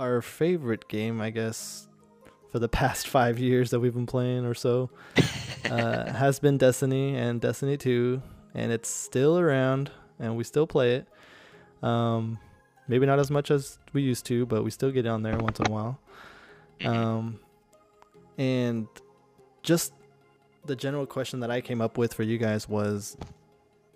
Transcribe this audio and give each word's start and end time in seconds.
our 0.00 0.22
favorite 0.22 0.88
game, 0.88 1.20
I 1.20 1.30
guess, 1.30 1.86
for 2.50 2.58
the 2.58 2.68
past 2.80 3.06
five 3.06 3.38
years 3.38 3.70
that 3.70 3.80
we've 3.80 3.94
been 3.94 4.06
playing 4.06 4.46
or 4.46 4.54
so, 4.54 4.90
uh, 5.70 6.12
has 6.12 6.40
been 6.40 6.58
Destiny 6.58 7.16
and 7.16 7.40
Destiny 7.40 7.76
2, 7.76 8.20
and 8.54 8.72
it's 8.72 8.88
still 8.88 9.38
around, 9.38 9.90
and 10.18 10.36
we 10.36 10.44
still 10.44 10.66
play 10.66 10.96
it. 10.96 11.06
Um, 11.86 12.38
maybe 12.88 13.06
not 13.06 13.18
as 13.18 13.30
much 13.30 13.50
as 13.50 13.78
we 13.92 14.02
used 14.02 14.26
to, 14.26 14.46
but 14.46 14.64
we 14.64 14.70
still 14.70 14.90
get 14.90 15.06
on 15.06 15.22
there 15.22 15.36
once 15.36 15.60
in 15.60 15.66
a 15.66 15.70
while. 15.70 16.00
Um, 16.84 17.38
and 18.38 18.88
just 19.62 19.92
the 20.64 20.74
general 20.74 21.06
question 21.06 21.40
that 21.40 21.50
I 21.50 21.60
came 21.60 21.80
up 21.80 21.98
with 21.98 22.14
for 22.14 22.22
you 22.22 22.38
guys 22.38 22.68
was, 22.68 23.16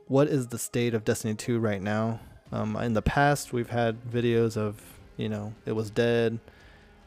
what 0.06 0.28
is 0.28 0.48
the 0.48 0.58
state 0.58 0.92
of 0.94 1.04
Destiny 1.04 1.34
2 1.34 1.58
right 1.58 1.80
now? 1.80 2.20
Um, 2.52 2.76
in 2.76 2.92
the 2.92 3.02
past, 3.02 3.52
we've 3.52 3.70
had 3.70 4.02
videos 4.04 4.56
of, 4.56 4.93
you 5.16 5.28
know, 5.28 5.52
it 5.66 5.72
was 5.72 5.90
dead, 5.90 6.38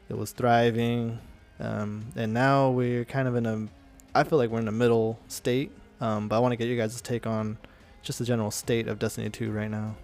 it 0.10 0.18
was 0.18 0.32
thriving, 0.32 1.20
um, 1.59 2.05
and 2.16 2.34
now 2.34 2.70
we're 2.70 3.05
kind 3.05 3.27
of 3.27 3.36
in 3.36 3.45
a, 3.45 3.68
I 4.14 4.23
feel 4.23 4.38
like 4.38 4.50
we're 4.50 4.59
in 4.59 4.68
a 4.68 4.72
middle 4.72 5.20
state. 5.27 5.72
Um, 6.00 6.28
but 6.28 6.36
I 6.36 6.40
want 6.40 6.52
to 6.52 6.58
get 6.58 6.67
you 6.67 6.78
guys' 6.78 7.02
take 7.02 7.26
on 7.26 7.58
just 8.04 8.20
the 8.20 8.26
general 8.26 8.52
state 8.52 8.88
of 8.88 9.00
Destiny 9.00 9.30
2 9.30 9.52
right 9.52 9.70
now. 9.70 9.95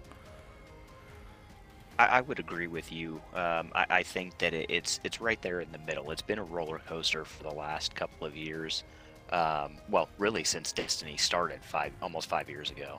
I, 1.98 2.06
I 2.06 2.20
would 2.22 2.38
agree 2.38 2.66
with 2.66 2.92
you. 2.92 3.20
Um, 3.34 3.70
I, 3.74 3.86
I, 3.90 4.02
think 4.02 4.38
that 4.38 4.52
it, 4.52 4.66
it's 4.68 4.98
it's 5.04 5.20
right 5.20 5.40
there 5.40 5.60
in 5.60 5.70
the 5.70 5.78
middle. 5.78 6.10
It's 6.10 6.22
been 6.22 6.40
a 6.40 6.44
roller 6.44 6.80
coaster 6.80 7.24
for 7.24 7.44
the 7.44 7.54
last 7.54 7.94
couple 7.94 8.26
of 8.26 8.36
years. 8.36 8.82
Um, 9.30 9.76
well, 9.88 10.08
really 10.18 10.44
since 10.44 10.72
Destiny 10.72 11.16
started 11.16 11.64
five 11.64 11.92
almost 12.02 12.28
five 12.28 12.50
years 12.50 12.70
ago, 12.70 12.98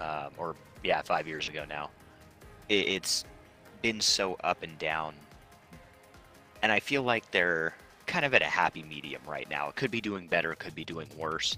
um, 0.00 0.30
or 0.36 0.54
yeah, 0.84 1.02
five 1.02 1.26
years 1.26 1.48
ago 1.48 1.64
now. 1.68 1.90
It, 2.68 2.88
it's 2.88 3.24
been 3.82 4.00
so 4.00 4.36
up 4.42 4.62
and 4.62 4.78
down, 4.78 5.14
and 6.62 6.72
I 6.72 6.80
feel 6.80 7.02
like 7.02 7.30
they're 7.30 7.74
kind 8.06 8.24
of 8.24 8.34
at 8.34 8.42
a 8.42 8.46
happy 8.46 8.82
medium 8.82 9.22
right 9.26 9.48
now. 9.50 9.68
It 9.68 9.76
could 9.76 9.90
be 9.90 10.00
doing 10.00 10.26
better, 10.26 10.52
it 10.52 10.58
could 10.58 10.74
be 10.74 10.84
doing 10.84 11.08
worse. 11.16 11.56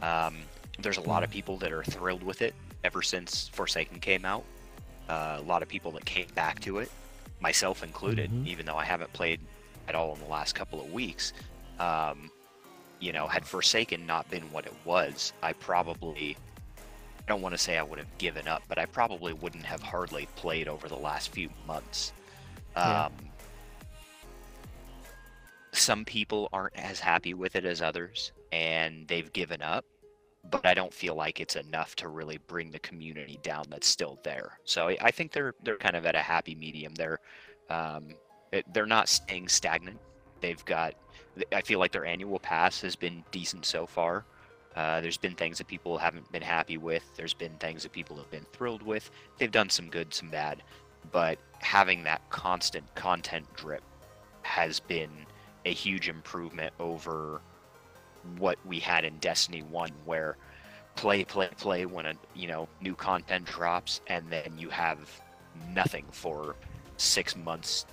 Um, 0.00 0.36
there's 0.78 0.98
a 0.98 1.02
lot 1.02 1.24
of 1.24 1.30
people 1.30 1.56
that 1.58 1.72
are 1.72 1.82
thrilled 1.84 2.22
with 2.22 2.42
it 2.42 2.54
ever 2.84 3.02
since 3.02 3.48
Forsaken 3.48 3.98
came 4.00 4.24
out. 4.24 4.44
Uh, 5.08 5.38
a 5.38 5.42
lot 5.42 5.62
of 5.62 5.68
people 5.68 5.90
that 5.92 6.04
came 6.04 6.26
back 6.34 6.60
to 6.60 6.78
it, 6.78 6.90
myself 7.40 7.82
included, 7.82 8.30
mm-hmm. 8.30 8.46
even 8.46 8.66
though 8.66 8.76
I 8.76 8.84
haven't 8.84 9.12
played 9.12 9.40
at 9.88 9.94
all 9.94 10.14
in 10.14 10.20
the 10.20 10.28
last 10.28 10.54
couple 10.54 10.80
of 10.80 10.92
weeks. 10.92 11.32
Um, 11.78 12.30
you 13.00 13.12
know, 13.12 13.26
had 13.26 13.46
Forsaken 13.46 14.06
not 14.06 14.28
been 14.30 14.42
what 14.52 14.66
it 14.66 14.74
was, 14.84 15.32
I 15.42 15.52
probably, 15.52 16.36
I 17.26 17.32
don't 17.32 17.42
want 17.42 17.54
to 17.54 17.58
say 17.58 17.76
I 17.76 17.82
would 17.82 17.98
have 17.98 18.18
given 18.18 18.46
up, 18.46 18.62
but 18.68 18.78
I 18.78 18.86
probably 18.86 19.32
wouldn't 19.32 19.64
have 19.64 19.82
hardly 19.82 20.28
played 20.36 20.68
over 20.68 20.88
the 20.88 20.96
last 20.96 21.30
few 21.30 21.48
months. 21.66 22.12
Yeah. 22.76 23.06
Um, 23.06 23.12
some 25.72 26.04
people 26.04 26.48
aren't 26.52 26.76
as 26.76 27.00
happy 27.00 27.34
with 27.34 27.56
it 27.56 27.64
as 27.64 27.82
others, 27.82 28.32
and 28.52 29.06
they've 29.08 29.32
given 29.32 29.60
up 29.60 29.84
but 30.50 30.66
I 30.66 30.74
don't 30.74 30.92
feel 30.92 31.14
like 31.14 31.40
it's 31.40 31.56
enough 31.56 31.96
to 31.96 32.08
really 32.08 32.38
bring 32.38 32.70
the 32.70 32.78
community 32.78 33.38
down 33.42 33.64
that's 33.68 33.86
still 33.86 34.18
there. 34.22 34.58
So 34.64 34.88
I 34.88 35.10
think 35.10 35.32
they're 35.32 35.54
they're 35.62 35.76
kind 35.76 35.96
of 35.96 36.06
at 36.06 36.14
a 36.14 36.20
happy 36.20 36.54
medium. 36.54 36.94
They're 36.94 37.20
um, 37.70 38.08
it, 38.52 38.64
they're 38.72 38.86
not 38.86 39.08
staying 39.08 39.48
stagnant. 39.48 39.98
They've 40.40 40.64
got 40.64 40.94
I 41.52 41.60
feel 41.62 41.78
like 41.78 41.92
their 41.92 42.06
annual 42.06 42.38
pass 42.38 42.80
has 42.82 42.96
been 42.96 43.24
decent 43.30 43.66
so 43.66 43.86
far. 43.86 44.24
Uh, 44.76 45.00
there's 45.00 45.16
been 45.16 45.34
things 45.34 45.58
that 45.58 45.66
people 45.66 45.96
haven't 45.96 46.30
been 46.30 46.42
happy 46.42 46.76
with. 46.76 47.02
There's 47.16 47.32
been 47.32 47.54
things 47.54 47.82
that 47.82 47.92
people 47.92 48.16
have 48.16 48.30
been 48.30 48.44
thrilled 48.52 48.82
with. 48.82 49.10
They've 49.38 49.50
done 49.50 49.70
some 49.70 49.88
good, 49.88 50.12
some 50.12 50.28
bad, 50.28 50.62
but 51.12 51.38
having 51.60 52.04
that 52.04 52.28
constant 52.28 52.94
content 52.94 53.46
drip 53.54 53.82
has 54.42 54.78
been 54.78 55.10
a 55.64 55.72
huge 55.72 56.08
improvement 56.08 56.74
over 56.78 57.40
what 58.38 58.58
we 58.66 58.78
had 58.78 59.04
in 59.04 59.16
Destiny 59.18 59.62
1 59.62 59.90
where 60.04 60.36
play 60.94 61.24
play 61.24 61.48
play 61.56 61.86
when 61.86 62.06
a 62.06 62.14
you 62.34 62.48
know 62.48 62.68
new 62.80 62.94
content 62.94 63.44
drops 63.44 64.00
and 64.06 64.30
then 64.30 64.54
you 64.56 64.68
have 64.70 64.98
nothing 65.72 66.04
for 66.10 66.56
6 66.96 67.36
months 67.36 67.86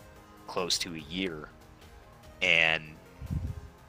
close 0.47 0.77
to 0.79 0.95
a 0.95 0.99
year 0.99 1.49
and 2.41 2.83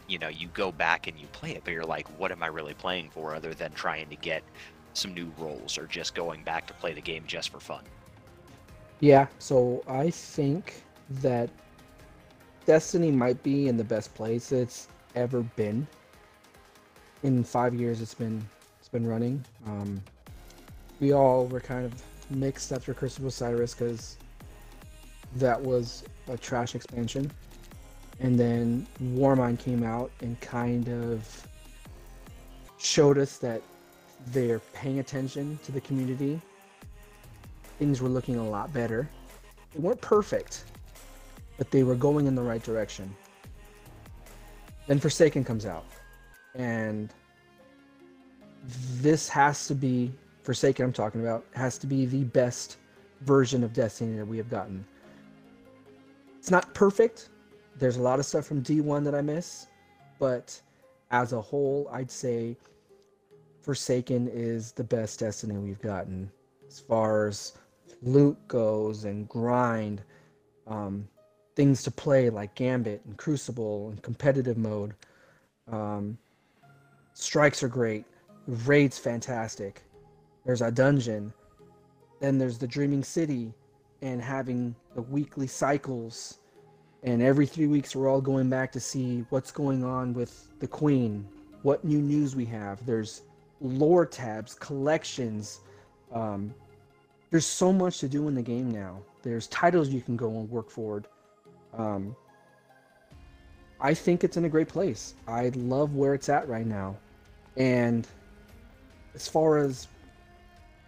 you 0.07 0.19
know 0.19 0.29
you 0.29 0.49
go 0.49 0.71
back 0.71 1.07
and 1.07 1.19
you 1.19 1.27
play 1.29 1.53
it 1.53 1.63
but 1.65 1.73
you're 1.73 1.85
like 1.85 2.07
what 2.19 2.31
am 2.31 2.43
I 2.43 2.47
really 2.47 2.75
playing 2.75 3.11
for 3.11 3.35
other 3.35 3.55
than 3.55 3.73
trying 3.73 4.09
to 4.09 4.17
get 4.17 4.43
some 4.95 5.13
new 5.13 5.33
roles 5.39 5.77
or 5.77 5.87
just 5.87 6.15
going 6.15 6.43
back 6.45 6.67
to 6.67 6.75
play 6.75 6.93
the 6.93 7.01
game 7.01 7.25
just 7.27 7.51
for 7.51 7.61
fun. 7.61 7.83
Yeah, 9.01 9.27
so 9.39 9.83
I 9.87 10.11
think 10.11 10.83
that 11.21 11.51
Destiny 12.65 13.11
might 13.11 13.43
be 13.43 13.69
in 13.69 13.77
the 13.77 13.85
best 13.85 14.15
place 14.15 14.53
it's 14.53 14.89
ever 15.15 15.43
been 15.43 15.87
in 17.23 17.45
five 17.45 17.75
years 17.75 18.01
it's 18.01 18.15
been 18.15 18.43
it's 18.79 18.89
been 18.89 19.07
running. 19.07 19.45
Um, 19.67 20.03
we 21.01 21.13
all 21.13 21.47
were 21.47 21.61
kind 21.61 21.85
of 21.85 22.03
mixed 22.31 22.73
after 22.73 22.95
Curse 22.95 23.19
of 23.19 23.27
Osiris 23.27 23.75
because 23.75 24.17
that 25.37 25.61
was 25.61 26.05
a 26.29 26.37
trash 26.37 26.75
expansion, 26.75 27.31
and 28.21 28.39
then 28.39 28.87
Warmind 29.03 29.59
came 29.59 29.83
out 29.83 30.11
and 30.21 30.41
kind 30.41 30.89
of 30.89 31.47
showed 32.79 33.19
us 33.19 33.39
that 33.39 33.63
they're 34.29 34.61
paying 34.73 34.99
attention 34.99 35.59
to 35.65 35.73
the 35.73 35.81
community. 35.81 36.41
Things 37.79 38.01
were 38.01 38.09
looking 38.09 38.37
a 38.37 38.49
lot 38.49 38.73
better. 38.73 39.09
They 39.73 39.81
weren't 39.81 40.01
perfect, 40.01 40.65
but 41.59 41.71
they 41.71 41.83
were 41.83 41.95
going 41.95 42.27
in 42.27 42.35
the 42.35 42.43
right 42.43 42.63
direction. 42.63 43.15
Then 44.87 45.01
Forsaken 45.01 45.45
comes 45.45 45.67
out 45.67 45.85
and 46.55 47.13
this 49.01 49.29
has 49.29 49.67
to 49.67 49.75
be 49.75 50.13
Forsaken. 50.43 50.85
I'm 50.85 50.93
talking 50.93 51.21
about 51.21 51.45
has 51.55 51.79
to 51.79 51.87
be 51.87 52.07
the 52.07 52.25
best 52.25 52.77
version 53.23 53.65
of 53.65 53.73
Destiny 53.73 54.19
that 54.19 54.27
we 54.27 54.37
have 54.37 54.51
gotten. 54.51 54.85
It's 56.39 56.51
not 56.51 56.73
perfect. 56.75 57.31
There's 57.79 57.97
a 57.97 58.03
lot 58.03 58.19
of 58.19 58.27
stuff 58.27 58.47
from 58.47 58.63
D1 58.63 59.05
that 59.05 59.15
I 59.15 59.21
miss, 59.21 59.67
but 60.19 60.61
as 61.11 61.33
a 61.33 61.41
whole, 61.41 61.89
I'd 61.93 62.11
say 62.11 62.57
Forsaken 63.63 64.29
is 64.29 64.73
the 64.73 64.85
best 64.85 65.21
Destiny 65.21 65.57
we've 65.57 65.81
gotten 65.81 66.31
as 66.69 66.81
far 66.81 67.29
as 67.29 67.55
loot 68.03 68.37
goes 68.49 69.05
and 69.05 69.29
grind, 69.29 70.03
um, 70.67 71.09
things 71.57 71.83
to 71.83 71.91
play 71.91 72.31
like 72.31 72.55
Gambit 72.55 73.03
and 73.05 73.17
Crucible 73.17 73.91
and 73.91 74.03
competitive 74.03 74.57
mode. 74.57 74.95
Um, 75.71 76.19
strikes 77.15 77.63
are 77.63 77.69
great. 77.69 78.05
Raid's 78.47 78.99
fantastic. 78.99 79.83
There's 80.45 80.63
a 80.63 80.71
dungeon. 80.71 81.33
Then 82.21 82.39
there's 82.39 82.59
the 82.59 82.67
Dreaming 82.67 83.05
City 83.05 83.55
and 84.03 84.21
having 84.21 84.75
the 84.95 85.03
weekly 85.03 85.47
cycles. 85.47 86.39
And 87.05 87.21
every 87.21 87.45
three 87.45 87.67
weeks, 87.67 87.95
we're 87.95 88.09
all 88.09 88.23
going 88.23 88.49
back 88.49 88.73
to 88.73 88.81
see 88.81 89.27
what's 89.29 89.51
going 89.51 89.85
on 89.85 90.15
with 90.15 90.59
the 90.59 90.67
Queen, 90.67 91.29
what 91.61 91.85
new 91.85 92.01
news 92.01 92.35
we 92.35 92.47
have. 92.47 92.85
There's 92.87 93.23
lore 93.61 94.07
tabs, 94.07 94.55
collections. 94.55 95.61
Um, 96.13 96.55
there's 97.31 97.45
so 97.45 97.75
much 97.75 97.99
to 97.99 98.09
do 98.09 98.27
in 98.29 98.35
the 98.35 98.43
game 98.43 98.71
now. 98.71 99.03
There's 99.23 99.49
titles 99.49 99.91
you 99.91 100.01
can 100.01 100.17
go 100.17 100.31
and 100.31 100.51
work 100.51 100.71
for. 100.71 101.03
Um, 101.77 102.17
I 103.81 103.93
think 103.93 104.25
it's 104.25 104.39
in 104.39 104.47
a 104.47 104.49
great 104.49 104.69
place. 104.69 105.15
I 105.29 105.51
love 105.57 105.95
where 105.95 106.15
it's 106.15 106.31
at 106.31 106.49
right 106.49 106.67
now. 106.67 106.97
And 107.59 108.09
as 109.15 109.29
far 109.29 109.59
as 109.59 109.89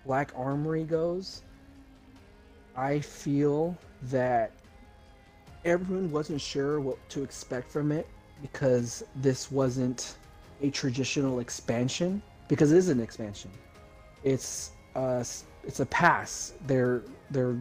Black 0.07 0.33
Armory 0.35 0.85
goes, 0.85 1.43
I 2.75 3.01
feel 3.01 3.77
that 4.05 4.53
everyone 5.67 6.11
wasn't 6.13 6.41
sure 6.41 6.81
what 6.81 6.97
to 7.11 7.23
expect 7.23 7.71
from 7.71 7.91
it 7.91 8.07
because 8.41 9.05
this 9.17 9.51
wasn't 9.51 10.15
a 10.63 10.71
traditional 10.71 11.41
expansion 11.41 12.23
because 12.49 12.73
it 12.73 12.79
is 12.79 12.89
an 12.89 13.01
expansion. 13.01 13.51
It's 14.23 14.71
uh, 14.95 15.01
a, 15.01 15.27
it's 15.67 15.81
a 15.81 15.87
pass. 15.87 16.55
They're 16.67 17.03
they're 17.31 17.57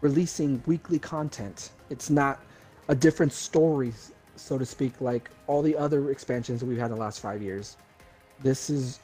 releasing 0.00 0.62
weekly 0.66 0.98
content. 0.98 1.70
It's 1.90 2.08
not 2.08 2.40
a 2.88 2.94
different 2.94 3.32
story, 3.32 3.92
so 4.36 4.56
to 4.56 4.64
speak, 4.64 5.00
like 5.00 5.28
all 5.46 5.60
the 5.60 5.76
other 5.76 6.10
expansions 6.10 6.60
that 6.60 6.66
we've 6.66 6.78
had 6.78 6.86
in 6.86 6.92
the 6.92 7.00
last 7.00 7.20
five 7.20 7.42
years. 7.42 7.76
This 8.42 8.70
is 8.70 9.00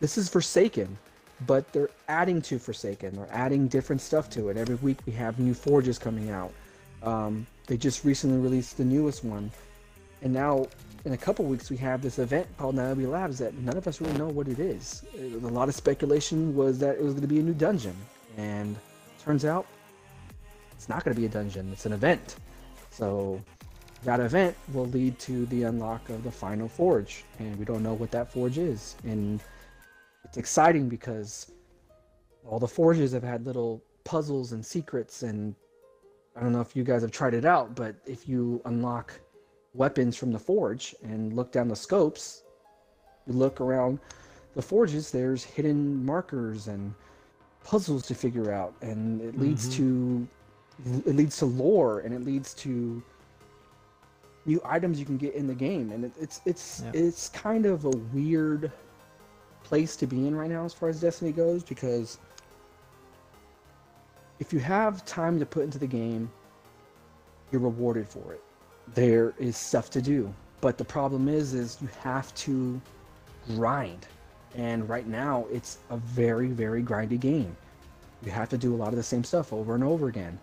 this 0.00 0.18
is 0.18 0.28
Forsaken, 0.28 0.98
but 1.46 1.72
they're 1.72 1.90
adding 2.08 2.42
to 2.42 2.58
Forsaken. 2.58 3.14
They're 3.14 3.28
adding 3.30 3.68
different 3.68 4.02
stuff 4.02 4.28
to 4.30 4.48
it. 4.48 4.56
Every 4.56 4.74
week 4.76 4.98
we 5.06 5.12
have 5.12 5.38
new 5.38 5.54
forges 5.54 5.98
coming 5.98 6.30
out. 6.30 6.52
Um, 7.06 7.46
they 7.66 7.76
just 7.76 8.04
recently 8.04 8.38
released 8.38 8.76
the 8.76 8.84
newest 8.84 9.24
one, 9.24 9.50
and 10.22 10.32
now 10.32 10.66
in 11.04 11.12
a 11.12 11.16
couple 11.16 11.44
weeks 11.44 11.70
we 11.70 11.76
have 11.76 12.02
this 12.02 12.18
event 12.18 12.48
called 12.58 12.74
Niobe 12.74 13.08
Labs 13.08 13.38
that 13.38 13.54
none 13.58 13.76
of 13.76 13.86
us 13.86 14.00
really 14.00 14.18
know 14.18 14.26
what 14.26 14.48
it 14.48 14.58
is. 14.58 15.04
A 15.16 15.36
lot 15.46 15.68
of 15.68 15.74
speculation 15.74 16.54
was 16.56 16.78
that 16.80 16.96
it 16.96 17.02
was 17.02 17.12
going 17.12 17.22
to 17.22 17.28
be 17.28 17.38
a 17.38 17.42
new 17.42 17.54
dungeon, 17.54 17.96
and 18.36 18.76
turns 19.24 19.44
out 19.44 19.66
it's 20.72 20.88
not 20.88 21.04
going 21.04 21.14
to 21.14 21.20
be 21.20 21.26
a 21.26 21.30
dungeon. 21.30 21.70
It's 21.72 21.86
an 21.86 21.92
event. 21.92 22.36
So 22.90 23.40
that 24.02 24.20
event 24.20 24.56
will 24.72 24.86
lead 24.86 25.18
to 25.20 25.46
the 25.46 25.64
unlock 25.64 26.08
of 26.10 26.24
the 26.24 26.30
final 26.30 26.68
forge, 26.68 27.24
and 27.38 27.56
we 27.56 27.64
don't 27.64 27.82
know 27.82 27.94
what 27.94 28.10
that 28.10 28.32
forge 28.32 28.58
is. 28.58 28.96
And 29.04 29.40
it's 30.24 30.36
exciting 30.36 30.88
because 30.88 31.52
all 32.44 32.58
the 32.58 32.68
forges 32.68 33.12
have 33.12 33.22
had 33.22 33.46
little 33.46 33.82
puzzles 34.04 34.52
and 34.52 34.64
secrets 34.64 35.22
and 35.22 35.54
I 36.36 36.40
don't 36.40 36.52
know 36.52 36.60
if 36.60 36.76
you 36.76 36.84
guys 36.84 37.02
have 37.02 37.10
tried 37.10 37.34
it 37.34 37.44
out, 37.44 37.74
but 37.74 37.96
if 38.06 38.28
you 38.28 38.60
unlock 38.66 39.18
weapons 39.72 40.16
from 40.16 40.32
the 40.32 40.38
forge 40.38 40.94
and 41.02 41.32
look 41.32 41.50
down 41.50 41.68
the 41.68 41.76
scopes, 41.76 42.42
you 43.26 43.32
look 43.32 43.60
around 43.60 43.98
the 44.54 44.62
forges, 44.62 45.10
there's 45.10 45.44
hidden 45.44 46.04
markers 46.04 46.68
and 46.68 46.94
puzzles 47.64 48.06
to 48.06 48.14
figure 48.14 48.52
out, 48.52 48.74
and 48.82 49.20
it 49.22 49.38
leads 49.38 49.68
mm-hmm. 49.68 50.24
to 50.24 50.28
it 51.08 51.16
leads 51.16 51.38
to 51.38 51.46
lore 51.46 52.00
and 52.00 52.12
it 52.12 52.22
leads 52.22 52.52
to 52.52 53.02
new 54.44 54.60
items 54.64 54.98
you 55.00 55.06
can 55.06 55.16
get 55.16 55.34
in 55.34 55.46
the 55.46 55.54
game, 55.54 55.90
and 55.90 56.04
it, 56.04 56.12
it's 56.20 56.40
it's 56.44 56.82
Yeah. 56.84 56.90
it's 56.94 57.28
kind 57.30 57.66
of 57.66 57.86
a 57.86 57.90
weird 58.12 58.70
place 59.64 59.96
to 59.96 60.06
be 60.06 60.26
in 60.26 60.34
right 60.34 60.50
now 60.50 60.64
as 60.64 60.72
far 60.74 60.88
as 60.88 61.00
Destiny 61.00 61.32
goes 61.32 61.64
because 61.64 62.18
if 64.38 64.52
you 64.52 64.58
have 64.60 65.04
time 65.04 65.38
to 65.38 65.46
put 65.46 65.64
into 65.64 65.78
the 65.78 65.86
game, 65.86 66.30
you're 67.50 67.60
rewarded 67.60 68.08
for 68.08 68.32
it. 68.32 68.42
There 68.94 69.34
is 69.38 69.56
stuff 69.56 69.90
to 69.90 70.02
do, 70.02 70.32
but 70.60 70.78
the 70.78 70.84
problem 70.84 71.28
is, 71.28 71.54
is 71.54 71.78
you 71.80 71.88
have 72.02 72.34
to 72.36 72.80
grind, 73.54 74.06
and 74.54 74.88
right 74.88 75.06
now 75.06 75.46
it's 75.50 75.78
a 75.90 75.96
very, 75.96 76.48
very 76.48 76.82
grindy 76.82 77.18
game. 77.18 77.56
You 78.24 78.30
have 78.30 78.48
to 78.50 78.58
do 78.58 78.74
a 78.74 78.76
lot 78.76 78.88
of 78.88 78.96
the 78.96 79.02
same 79.02 79.24
stuff 79.24 79.52
over 79.52 79.74
and 79.74 79.84
over 79.84 80.08
again, 80.08 80.38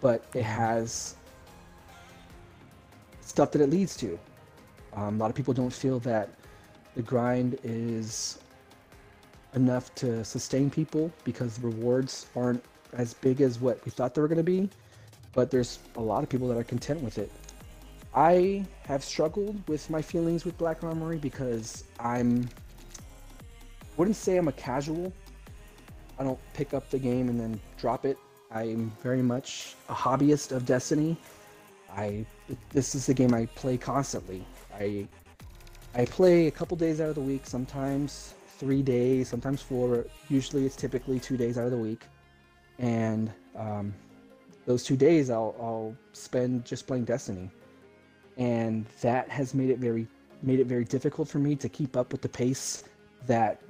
but 0.00 0.24
it 0.34 0.42
has 0.42 1.16
stuff 3.20 3.50
that 3.52 3.60
it 3.60 3.70
leads 3.70 3.96
to. 3.96 4.18
Um, 4.94 5.16
a 5.16 5.18
lot 5.18 5.30
of 5.30 5.36
people 5.36 5.52
don't 5.52 5.72
feel 5.72 5.98
that 6.00 6.30
the 6.94 7.02
grind 7.02 7.58
is 7.62 8.38
enough 9.54 9.94
to 9.96 10.24
sustain 10.24 10.70
people 10.70 11.10
because 11.24 11.58
the 11.58 11.66
rewards 11.66 12.26
aren't 12.34 12.62
as 12.92 13.14
big 13.14 13.40
as 13.40 13.60
what 13.60 13.84
we 13.84 13.90
thought 13.90 14.14
they 14.14 14.20
were 14.20 14.28
going 14.28 14.36
to 14.38 14.44
be, 14.44 14.68
but 15.32 15.50
there's 15.50 15.78
a 15.96 16.00
lot 16.00 16.22
of 16.22 16.28
people 16.28 16.48
that 16.48 16.56
are 16.56 16.64
content 16.64 17.00
with 17.02 17.18
it. 17.18 17.30
I 18.14 18.64
have 18.84 19.04
struggled 19.04 19.68
with 19.68 19.90
my 19.90 20.00
feelings 20.00 20.44
with 20.44 20.56
Black 20.56 20.82
Armory 20.82 21.18
because 21.18 21.84
I'm 22.00 22.48
wouldn't 23.96 24.16
say 24.16 24.36
I'm 24.36 24.48
a 24.48 24.52
casual. 24.52 25.12
I 26.18 26.24
don't 26.24 26.38
pick 26.54 26.74
up 26.74 26.88
the 26.90 26.98
game 26.98 27.28
and 27.28 27.38
then 27.38 27.60
drop 27.78 28.06
it. 28.06 28.18
I'm 28.50 28.90
very 29.02 29.22
much 29.22 29.74
a 29.88 29.94
hobbyist 29.94 30.52
of 30.52 30.64
Destiny. 30.64 31.16
I 31.94 32.24
this 32.70 32.94
is 32.94 33.06
the 33.06 33.14
game 33.14 33.34
I 33.34 33.46
play 33.46 33.76
constantly. 33.76 34.46
I 34.74 35.06
I 35.94 36.04
play 36.04 36.46
a 36.46 36.50
couple 36.50 36.76
days 36.76 37.00
out 37.00 37.08
of 37.08 37.14
the 37.14 37.20
week, 37.22 37.46
sometimes 37.46 38.34
three 38.58 38.82
days, 38.82 39.28
sometimes 39.28 39.60
four. 39.60 40.06
Usually 40.28 40.64
it's 40.64 40.76
typically 40.76 41.20
two 41.20 41.36
days 41.36 41.58
out 41.58 41.64
of 41.64 41.70
the 41.70 41.78
week. 41.78 42.02
And 42.78 43.32
um, 43.56 43.94
those 44.66 44.82
two 44.84 44.96
days 44.96 45.30
I'll, 45.30 45.54
I'll 45.60 45.96
spend 46.12 46.64
just 46.64 46.86
playing 46.86 47.04
Destiny. 47.04 47.50
And 48.36 48.84
that 49.00 49.28
has 49.30 49.54
made 49.54 49.70
it 49.70 49.78
very 49.78 50.06
made 50.42 50.60
it 50.60 50.66
very 50.66 50.84
difficult 50.84 51.28
for 51.28 51.38
me 51.38 51.56
to 51.56 51.68
keep 51.68 51.96
up 51.96 52.12
with 52.12 52.20
the 52.20 52.28
pace 52.28 52.84
that 53.26 53.62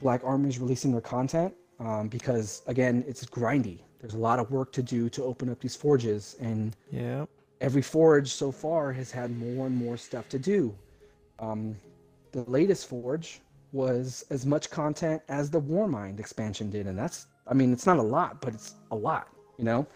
Black 0.00 0.22
Armory 0.24 0.50
is 0.50 0.58
releasing 0.58 0.92
their 0.92 1.00
content. 1.00 1.52
Um, 1.80 2.06
because 2.08 2.62
again, 2.68 3.04
it's 3.08 3.24
grindy. 3.24 3.80
There's 4.00 4.14
a 4.14 4.18
lot 4.18 4.38
of 4.38 4.50
work 4.52 4.70
to 4.72 4.82
do 4.82 5.08
to 5.10 5.24
open 5.24 5.48
up 5.50 5.60
these 5.60 5.74
forges 5.74 6.36
and 6.40 6.76
Yeah. 6.90 7.26
every 7.60 7.82
forge 7.82 8.28
so 8.28 8.52
far 8.52 8.92
has 8.92 9.10
had 9.10 9.36
more 9.36 9.66
and 9.66 9.76
more 9.76 9.96
stuff 9.96 10.28
to 10.28 10.38
do. 10.38 10.72
Um, 11.40 11.74
the 12.30 12.42
latest 12.42 12.86
forge 12.88 13.40
was 13.72 14.24
as 14.30 14.46
much 14.46 14.70
content 14.70 15.22
as 15.28 15.50
the 15.50 15.60
Warmind 15.60 16.20
expansion 16.20 16.70
did, 16.70 16.86
and 16.86 16.96
that's 16.96 17.26
I 17.46 17.54
mean 17.54 17.72
it's 17.72 17.86
not 17.86 17.98
a 17.98 18.02
lot, 18.02 18.40
but 18.40 18.54
it's 18.54 18.74
a 18.90 18.96
lot, 18.96 19.28
you 19.58 19.64
know. 19.64 19.86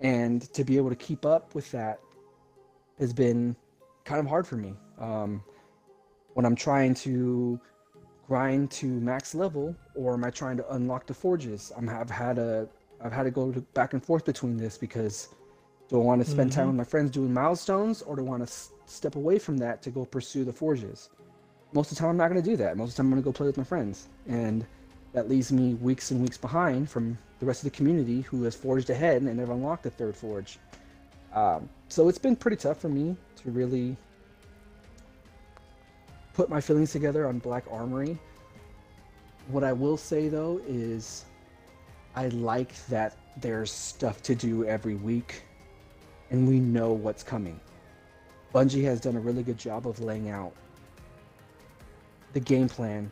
And 0.00 0.42
to 0.54 0.64
be 0.64 0.76
able 0.76 0.90
to 0.90 0.96
keep 0.96 1.24
up 1.24 1.54
with 1.54 1.70
that 1.72 2.00
has 2.98 3.12
been 3.12 3.56
kind 4.04 4.20
of 4.20 4.26
hard 4.26 4.46
for 4.46 4.56
me. 4.56 4.74
Um, 4.98 5.42
when 6.34 6.46
I'm 6.46 6.56
trying 6.56 6.94
to 6.94 7.60
grind 8.26 8.70
to 8.70 8.86
max 8.86 9.34
level, 9.34 9.76
or 9.94 10.14
am 10.14 10.24
I 10.24 10.30
trying 10.30 10.56
to 10.56 10.74
unlock 10.74 11.06
the 11.06 11.14
forges? 11.14 11.72
I'm, 11.76 11.88
I've 11.88 12.10
had 12.10 12.38
a 12.38 12.68
I've 13.02 13.12
had 13.12 13.24
to 13.24 13.30
go 13.30 13.50
to 13.52 13.60
back 13.60 13.92
and 13.92 14.04
forth 14.04 14.24
between 14.24 14.56
this 14.56 14.78
because 14.78 15.28
do 15.88 16.00
I 16.00 16.04
want 16.04 16.24
to 16.24 16.30
spend 16.30 16.52
time 16.52 16.68
with 16.68 16.76
my 16.76 16.84
friends 16.84 17.10
doing 17.10 17.32
milestones, 17.32 18.00
or 18.02 18.16
do 18.16 18.22
I 18.22 18.24
want 18.24 18.40
to 18.42 18.48
s- 18.48 18.70
step 18.86 19.16
away 19.16 19.38
from 19.38 19.58
that 19.58 19.82
to 19.82 19.90
go 19.90 20.04
pursue 20.04 20.44
the 20.44 20.52
forges? 20.52 21.10
Most 21.72 21.90
of 21.90 21.96
the 21.96 22.00
time, 22.00 22.10
I'm 22.10 22.16
not 22.16 22.30
going 22.30 22.42
to 22.42 22.50
do 22.50 22.56
that. 22.56 22.76
Most 22.76 22.90
of 22.90 22.94
the 22.94 23.02
time, 23.02 23.06
I'm 23.06 23.12
going 23.12 23.22
to 23.22 23.24
go 23.24 23.32
play 23.32 23.46
with 23.46 23.58
my 23.58 23.64
friends, 23.64 24.08
and 24.26 24.64
that 25.12 25.28
leaves 25.28 25.52
me 25.52 25.74
weeks 25.74 26.10
and 26.10 26.20
weeks 26.22 26.38
behind 26.38 26.88
from 26.88 27.18
the 27.40 27.46
rest 27.46 27.60
of 27.60 27.64
the 27.70 27.76
community 27.76 28.22
who 28.22 28.42
has 28.44 28.54
forged 28.54 28.90
ahead 28.90 29.22
and 29.22 29.36
never 29.36 29.52
unlocked 29.52 29.82
the 29.82 29.90
third 29.90 30.16
forge. 30.16 30.58
Um, 31.34 31.68
so 31.88 32.08
it's 32.08 32.18
been 32.18 32.36
pretty 32.36 32.56
tough 32.56 32.80
for 32.80 32.88
me 32.88 33.16
to 33.42 33.50
really 33.50 33.96
put 36.34 36.48
my 36.48 36.60
feelings 36.60 36.92
together 36.92 37.26
on 37.26 37.38
Black 37.38 37.64
Armory. 37.70 38.18
What 39.48 39.64
I 39.64 39.72
will 39.72 39.96
say 39.96 40.28
though 40.28 40.60
is 40.66 41.24
I 42.14 42.28
like 42.28 42.74
that 42.86 43.16
there's 43.38 43.70
stuff 43.70 44.22
to 44.22 44.34
do 44.34 44.64
every 44.64 44.94
week 44.94 45.42
and 46.30 46.48
we 46.48 46.60
know 46.60 46.92
what's 46.92 47.22
coming. 47.22 47.58
Bungie 48.54 48.84
has 48.84 49.00
done 49.00 49.16
a 49.16 49.20
really 49.20 49.42
good 49.42 49.58
job 49.58 49.86
of 49.86 50.00
laying 50.00 50.30
out 50.30 50.52
the 52.32 52.40
game 52.40 52.68
plan 52.68 53.10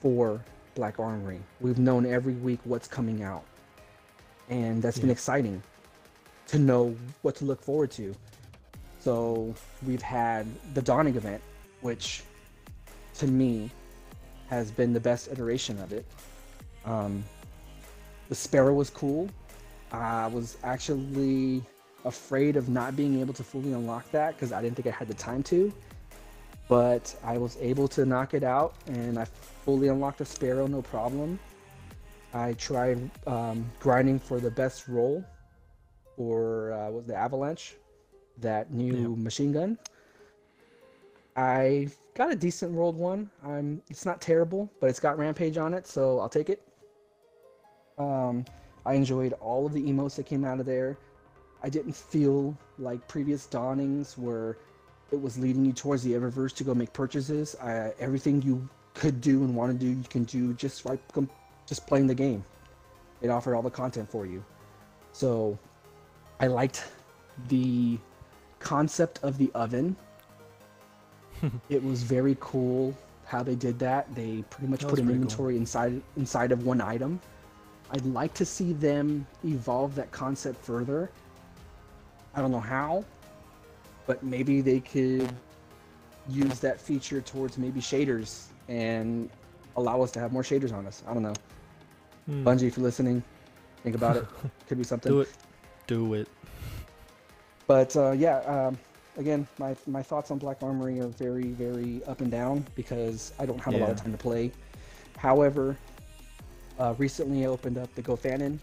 for 0.00 0.40
Black 0.74 0.98
Armory. 0.98 1.40
We've 1.60 1.78
known 1.78 2.06
every 2.06 2.34
week 2.34 2.60
what's 2.64 2.88
coming 2.88 3.22
out. 3.22 3.44
And 4.48 4.82
that's 4.82 4.98
been 4.98 5.10
exciting 5.10 5.62
to 6.48 6.58
know 6.58 6.96
what 7.22 7.36
to 7.36 7.44
look 7.44 7.62
forward 7.62 7.90
to. 7.92 8.14
So 8.98 9.54
we've 9.86 10.02
had 10.02 10.46
the 10.74 10.82
Dawning 10.82 11.16
event, 11.16 11.42
which 11.80 12.22
to 13.14 13.26
me 13.26 13.70
has 14.48 14.70
been 14.70 14.92
the 14.92 15.00
best 15.00 15.28
iteration 15.30 15.80
of 15.80 15.92
it. 15.92 16.04
Um, 16.84 17.24
the 18.28 18.34
Sparrow 18.34 18.74
was 18.74 18.90
cool. 18.90 19.28
I 19.92 20.26
was 20.26 20.56
actually 20.64 21.62
afraid 22.04 22.56
of 22.56 22.68
not 22.68 22.96
being 22.96 23.20
able 23.20 23.34
to 23.34 23.44
fully 23.44 23.72
unlock 23.72 24.10
that 24.10 24.34
because 24.34 24.52
I 24.52 24.62
didn't 24.62 24.76
think 24.76 24.88
I 24.88 24.96
had 24.96 25.08
the 25.08 25.14
time 25.14 25.42
to. 25.44 25.72
But 26.70 27.14
I 27.24 27.36
was 27.36 27.58
able 27.60 27.88
to 27.88 28.06
knock 28.06 28.32
it 28.32 28.44
out 28.44 28.74
and 28.86 29.18
I 29.18 29.24
fully 29.64 29.88
unlocked 29.88 30.18
the 30.18 30.24
Sparrow, 30.24 30.68
no 30.68 30.82
problem. 30.82 31.38
I 32.32 32.52
tried 32.52 33.10
um, 33.26 33.68
grinding 33.80 34.20
for 34.20 34.38
the 34.38 34.52
best 34.52 34.86
roll 34.86 35.24
for 36.16 36.72
uh, 36.72 36.90
was 36.90 37.06
the 37.06 37.16
Avalanche, 37.16 37.74
that 38.38 38.72
new 38.72 39.16
machine 39.16 39.52
gun. 39.52 39.78
I 41.34 41.88
got 42.14 42.30
a 42.30 42.36
decent 42.36 42.72
rolled 42.72 42.96
one. 42.96 43.30
I'm 43.44 43.82
it's 43.90 44.06
not 44.06 44.20
terrible, 44.20 44.70
but 44.80 44.90
it's 44.90 45.00
got 45.00 45.18
Rampage 45.18 45.56
on 45.56 45.74
it, 45.74 45.88
so 45.88 46.20
I'll 46.20 46.28
take 46.28 46.50
it. 46.50 46.62
Um, 47.98 48.44
I 48.86 48.94
enjoyed 48.94 49.32
all 49.40 49.66
of 49.66 49.72
the 49.72 49.82
emotes 49.82 50.14
that 50.16 50.26
came 50.26 50.44
out 50.44 50.60
of 50.60 50.66
there. 50.66 50.96
I 51.64 51.68
didn't 51.68 51.96
feel 51.96 52.56
like 52.78 53.06
previous 53.08 53.46
dawnings 53.46 54.16
where 54.16 54.56
it 55.12 55.20
was 55.20 55.38
leading 55.38 55.64
you 55.64 55.72
towards 55.72 56.02
the 56.02 56.12
Eververse 56.12 56.54
to 56.56 56.64
go 56.64 56.74
make 56.74 56.92
purchases. 56.92 57.56
I, 57.62 57.92
everything 57.98 58.42
you 58.42 58.68
could 58.94 59.20
do 59.20 59.42
and 59.44 59.54
want 59.54 59.72
to 59.72 59.78
do, 59.78 59.90
you 59.90 60.04
can 60.08 60.24
do 60.24 60.52
just 60.54 60.84
by 60.84 60.98
com- 61.12 61.30
just 61.66 61.86
playing 61.86 62.06
the 62.06 62.14
game. 62.14 62.44
It 63.20 63.28
offered 63.28 63.54
all 63.54 63.62
the 63.62 63.70
content 63.70 64.08
for 64.10 64.26
you. 64.26 64.44
So 65.12 65.58
I 66.38 66.46
liked 66.46 66.84
the 67.48 67.98
concept 68.58 69.20
of 69.22 69.38
the 69.38 69.50
oven. 69.54 69.96
it 71.68 71.82
was 71.82 72.02
very 72.02 72.36
cool 72.40 72.96
how 73.24 73.42
they 73.42 73.54
did 73.54 73.78
that. 73.78 74.12
They 74.14 74.44
pretty 74.50 74.68
much 74.68 74.80
That 74.80 74.90
put 74.90 74.98
an 74.98 75.06
pretty 75.06 75.18
cool. 75.18 75.22
inventory 75.22 75.56
inside 75.56 76.00
inside 76.16 76.52
of 76.52 76.64
one 76.64 76.80
item. 76.80 77.20
I'd 77.92 78.04
like 78.06 78.34
to 78.34 78.44
see 78.44 78.72
them 78.72 79.26
evolve 79.44 79.94
that 79.96 80.10
concept 80.12 80.64
further. 80.64 81.10
I 82.34 82.40
don't 82.40 82.52
know 82.52 82.60
how, 82.60 83.04
but 84.10 84.24
maybe 84.24 84.60
they 84.60 84.80
could 84.80 85.32
use 86.28 86.58
that 86.58 86.80
feature 86.80 87.20
towards 87.20 87.56
maybe 87.58 87.80
shaders 87.80 88.46
and 88.66 89.30
allow 89.76 90.02
us 90.02 90.10
to 90.10 90.18
have 90.18 90.32
more 90.32 90.42
shaders 90.42 90.72
on 90.72 90.84
us. 90.84 91.04
I 91.06 91.14
don't 91.14 91.22
know. 91.22 91.34
Hmm. 92.26 92.44
Bungie, 92.44 92.64
if 92.64 92.76
you're 92.76 92.82
listening, 92.82 93.22
think 93.84 93.94
about 93.94 94.16
it. 94.16 94.26
Could 94.68 94.78
be 94.78 94.82
something. 94.82 95.12
Do 95.12 95.20
it. 95.20 95.28
Do 95.86 96.14
it. 96.14 96.26
But 97.68 97.94
uh, 97.94 98.10
yeah, 98.10 98.38
um, 98.38 98.76
again, 99.16 99.46
my 99.60 99.76
my 99.86 100.02
thoughts 100.02 100.32
on 100.32 100.38
Black 100.38 100.60
Armory 100.60 100.98
are 100.98 101.06
very 101.06 101.52
very 101.52 102.02
up 102.08 102.20
and 102.20 102.32
down 102.32 102.66
because 102.74 103.32
I 103.38 103.46
don't 103.46 103.60
have 103.60 103.74
a 103.74 103.78
lot 103.78 103.90
of 103.90 104.02
time 104.02 104.10
to 104.10 104.18
play. 104.18 104.50
However, 105.18 105.76
uh, 106.80 106.94
recently 106.98 107.44
I 107.44 107.46
opened 107.46 107.78
up 107.78 107.94
the 107.94 108.02
Gofannon. 108.02 108.58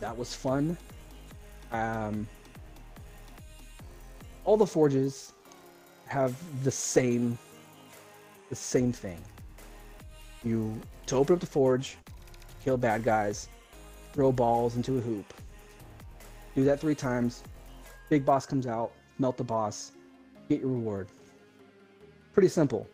That 0.00 0.16
was 0.16 0.34
fun. 0.34 0.78
Um, 1.72 2.26
all 4.48 4.56
the 4.56 4.66
forges 4.66 5.34
have 6.06 6.34
the 6.64 6.70
same 6.70 7.38
the 8.48 8.56
same 8.56 8.92
thing. 8.92 9.20
You 10.42 10.80
to 11.04 11.16
open 11.16 11.34
up 11.34 11.40
the 11.40 11.46
forge, 11.46 11.98
kill 12.64 12.78
bad 12.78 13.04
guys, 13.04 13.50
throw 14.14 14.32
balls 14.32 14.74
into 14.76 14.96
a 14.96 15.02
hoop. 15.02 15.34
Do 16.54 16.64
that 16.64 16.80
three 16.80 16.94
times. 16.94 17.42
Big 18.08 18.24
boss 18.24 18.46
comes 18.46 18.66
out, 18.66 18.92
melt 19.18 19.36
the 19.36 19.44
boss, 19.44 19.92
get 20.48 20.60
your 20.60 20.70
reward. 20.70 21.08
Pretty 22.32 22.48
simple. 22.48 22.88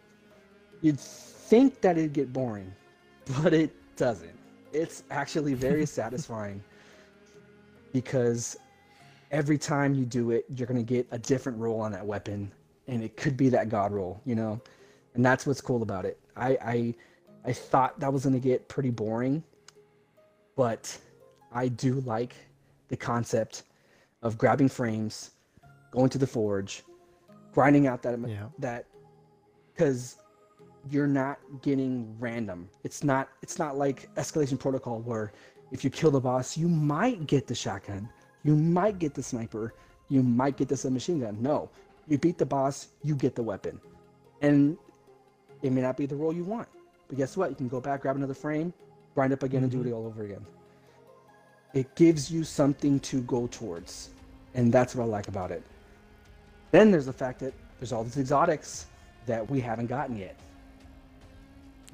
You'd 0.83 0.99
think 0.99 1.81
that 1.83 1.97
it'd 1.97 2.15
get 2.15 2.33
boring, 2.33 2.73
but 3.43 3.55
it 3.55 3.71
doesn't. 3.95 4.37
It's 4.73 5.05
actually 5.13 5.55
very 5.55 5.87
satisfying 6.01 6.61
because 7.93 8.57
every 9.35 9.59
time 9.59 9.95
you 9.95 10.07
do 10.07 10.31
it, 10.31 10.47
you're 10.55 10.69
going 10.69 10.79
to 10.79 10.95
get 10.95 11.09
a 11.11 11.19
different 11.19 11.59
roll 11.59 11.81
on 11.81 11.91
that 11.91 12.07
weapon, 12.07 12.53
and 12.87 13.03
it 13.03 13.17
could 13.17 13.37
be 13.37 13.49
that 13.49 13.69
god 13.69 13.91
roll, 13.93 14.21
you 14.25 14.37
know? 14.37 14.61
And 15.15 15.27
that's 15.27 15.45
what's 15.45 15.61
cool 15.61 15.83
about 15.83 16.05
it. 16.05 16.21
I, 16.37 16.51
I, 16.63 16.95
I 17.45 17.53
thought 17.53 17.99
that 17.99 18.13
was 18.13 18.23
going 18.23 18.35
to 18.35 18.41
get 18.41 18.69
pretty 18.69 18.91
boring, 18.91 19.43
but 20.55 20.97
I 21.53 21.67
do 21.67 21.95
like 22.03 22.37
the 22.89 22.97
concept 22.97 23.65
of 24.23 24.39
grabbing 24.39 24.69
frames, 24.69 25.33
going 25.91 26.11
to 26.11 26.19
the 26.19 26.29
forge, 26.29 26.85
grinding 27.53 27.89
out 27.89 28.03
that 28.03 28.17
Yeah. 28.29 28.47
that 28.61 28.87
because 29.73 30.17
you're 30.89 31.09
not 31.09 31.39
getting 31.61 32.15
random. 32.21 32.69
It's 32.85 33.03
not 33.03 33.29
it's 33.43 33.59
not 33.59 33.77
like 33.77 34.15
escalation 34.15 34.59
protocol 34.59 35.01
where 35.01 35.33
if 35.73 35.83
you 35.83 35.91
kill 35.91 36.11
the 36.13 36.21
boss, 36.21 36.57
you 36.57 36.69
might 36.69 37.27
get 37.27 37.47
the 37.47 37.55
shotgun, 37.55 38.09
you 38.45 38.55
might 38.55 38.99
get 38.99 39.15
the 39.15 39.23
sniper, 39.23 39.75
you 40.09 40.23
might 40.23 40.57
get 40.57 40.69
the 40.69 40.77
submachine 40.77 41.21
gun. 41.21 41.37
No, 41.41 41.71
you 42.07 42.19
beat 42.19 42.39
the 42.39 42.47
boss, 42.47 42.89
you 43.03 43.15
get 43.15 43.35
the 43.35 43.43
weapon, 43.43 43.81
and 44.43 44.77
it 45.63 45.73
may 45.73 45.81
not 45.81 45.97
be 45.97 46.07
the 46.07 46.17
role 46.17 46.33
you 46.33 46.45
want. 46.45 46.69
But 47.09 47.17
guess 47.17 47.37
what? 47.37 47.51
You 47.51 47.57
can 47.57 47.69
go 47.69 47.81
back, 47.81 48.03
grab 48.03 48.17
another 48.17 48.35
frame, 48.35 48.73
grind 49.15 49.33
up 49.33 49.43
again, 49.43 49.63
and 49.63 49.73
do 49.73 49.79
mm-hmm. 49.79 49.89
it 49.89 49.93
all 49.93 50.07
over 50.07 50.25
again. 50.25 50.45
It 51.73 51.93
gives 51.97 52.31
you 52.31 52.45
something 52.45 53.01
to 53.01 53.23
go 53.23 53.49
towards, 53.49 54.11
and 54.55 54.73
that's 54.73 54.95
what 54.95 55.05
I 55.05 55.07
like 55.07 55.29
about 55.29 55.51
it. 55.51 55.63
Then 56.71 56.91
there's 56.91 57.07
the 57.07 57.13
fact 57.13 57.41
that 57.41 57.55
there's 57.79 57.93
all 57.93 58.05
these 58.05 58.19
exotics 58.19 58.87
that 59.27 59.49
we 59.49 59.61
haven't 59.61 59.87
gotten 59.87 60.17
yet. 60.17 60.37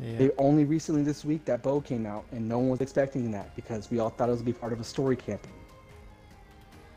Yeah. 0.01 0.17
They 0.17 0.31
only 0.39 0.65
recently 0.65 1.03
this 1.03 1.25
week 1.25 1.45
that 1.45 1.63
bow 1.63 1.81
came 1.81 2.07
out, 2.07 2.25
and 2.33 2.49
no 2.49 2.59
one 2.59 2.71
was 2.71 2.81
expecting 2.81 3.31
that 3.33 3.55
because 3.55 3.91
we 3.91 3.99
all 3.99 4.11
thought 4.11 4.29
it 4.29 4.33
was 4.33 4.41
going 4.41 4.53
to 4.53 4.59
be 4.59 4.61
part 4.61 4.73
of 4.73 4.81
a 4.81 4.85
story 4.85 5.17
campaign. 5.17 5.53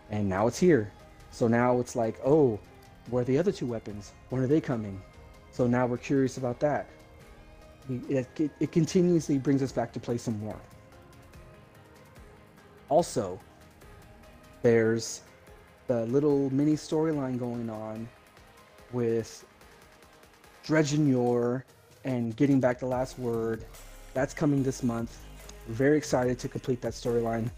And 0.10 0.28
now 0.28 0.48
it's 0.48 0.60
here. 0.60 0.92
So 1.32 1.48
now 1.48 1.80
it's 1.80 1.96
like, 1.96 2.20
oh, 2.24 2.60
where 3.10 3.22
are 3.22 3.26
the 3.26 3.38
other 3.38 3.52
two 3.52 3.66
weapons? 3.66 4.14
When 4.30 4.42
are 4.42 4.48
they 4.48 4.62
coming? 4.62 5.02
So 5.52 5.68
now 5.68 5.86
we're 5.86 5.98
curious 5.98 6.38
about 6.38 6.60
that. 6.60 6.88
It, 7.90 8.28
it, 8.40 8.52
it 8.60 8.72
continuously 8.72 9.38
brings 9.38 9.62
us 9.62 9.72
back 9.72 9.92
to 9.94 10.00
play 10.00 10.18
some 10.18 10.40
more. 10.40 10.60
Also, 12.90 13.40
there's 14.62 15.22
the 15.88 16.06
little 16.06 16.50
mini 16.54 16.74
storyline 16.74 17.38
going 17.38 17.70
on 17.70 18.08
with 18.94 19.44
Dredgen 20.66 21.10
Yor 21.10 21.66
and 22.06 22.36
getting 22.36 22.60
back 22.60 22.80
the 22.80 22.86
last 22.86 23.20
word. 23.20 23.66
That's 24.14 24.34
coming 24.34 24.64
this 24.64 24.84
month. 24.84 25.18
Very 25.68 25.98
excited 25.98 26.40
to 26.40 26.48
complete 26.48 26.82
that 26.82 26.94
storyline. 26.94 27.50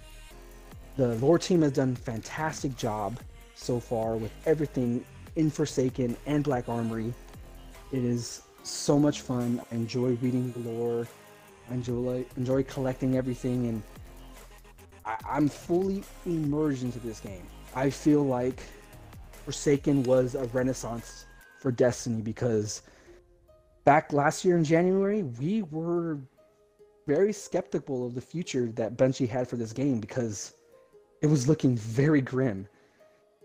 The 0.98 1.16
lore 1.16 1.38
team 1.38 1.62
has 1.62 1.74
done 1.74 1.94
fantastic 1.94 2.78
job 2.78 3.20
so 3.54 3.82
far 3.82 4.16
with 4.16 4.32
everything 4.46 5.04
in 5.36 5.50
Forsaken 5.50 6.16
and 6.26 6.42
Black 6.42 6.70
Armory. 6.70 7.14
It 7.92 8.04
is 8.04 8.44
so 8.64 8.98
much 8.98 9.20
fun. 9.20 9.62
I 9.72 9.76
enjoy 9.76 10.18
reading 10.22 10.54
the 10.54 10.70
lore. 10.70 11.06
I 11.70 11.74
enjoy 11.74 12.26
enjoy 12.38 12.64
collecting 12.64 13.18
everything, 13.18 13.68
and 13.68 13.84
I, 15.06 15.18
I'm 15.30 15.50
fully 15.50 16.04
immersed 16.26 16.84
into 16.84 17.00
this 17.00 17.20
game. 17.20 17.46
I 17.76 17.90
feel 17.90 18.24
like 18.26 18.62
Forsaken 19.44 20.04
was 20.04 20.36
a 20.36 20.46
renaissance 20.46 21.26
for 21.60 21.72
Destiny 21.72 22.22
because 22.22 22.84
back 23.84 24.14
last 24.14 24.46
year 24.46 24.58
in 24.58 24.64
January, 24.64 25.24
we 25.24 25.64
were 25.64 26.20
very 27.06 27.34
skeptical 27.34 28.06
of 28.08 28.16
the 28.16 28.22
future 28.22 28.68
that 28.76 28.96
Bungie 28.96 29.28
had 29.28 29.48
for 29.48 29.58
this 29.58 29.74
game 29.74 30.00
because 30.00 30.54
it 31.22 31.28
was 31.28 31.48
looking 31.48 31.76
very 31.76 32.22
grim. 32.22 32.68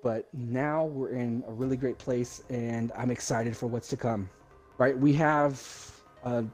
But 0.03 0.29
now 0.33 0.87
we're 0.87 1.11
in 1.11 1.45
a 1.47 1.53
really 1.53 1.77
great 1.77 1.99
place, 1.99 2.43
and 2.49 2.91
I'm 2.97 3.11
excited 3.11 3.57
for 3.57 3.67
what's 3.67 3.89
to 3.89 3.97
come. 3.97 4.31
Right? 4.79 4.99
We 4.99 5.13
have 5.15 5.63
a 6.25 6.45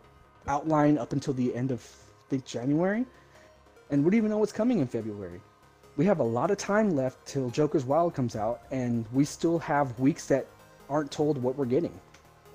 outline 0.49 0.99
up 0.99 1.13
until 1.13 1.35
the 1.35 1.55
end 1.55 1.71
of 1.71 1.85
I 2.27 2.31
think 2.31 2.45
January, 2.45 3.07
and 3.91 4.05
we 4.05 4.11
don't 4.11 4.19
even 4.19 4.31
know 4.31 4.39
what's 4.39 4.53
coming 4.53 4.81
in 4.81 4.89
February. 4.89 5.41
We 5.97 6.05
have 6.07 6.19
a 6.19 6.25
lot 6.25 6.51
of 6.51 6.59
time 6.59 6.91
left 6.91 7.25
till 7.25 7.51
Joker's 7.51 7.85
Wild 7.85 8.15
comes 8.15 8.35
out, 8.35 8.63
and 8.73 9.07
we 9.13 9.25
still 9.25 9.59
have 9.61 9.99
weeks 10.01 10.27
that 10.27 10.47
aren't 10.91 11.11
told 11.11 11.41
what 11.41 11.57
we're 11.57 11.67
getting, 11.67 11.99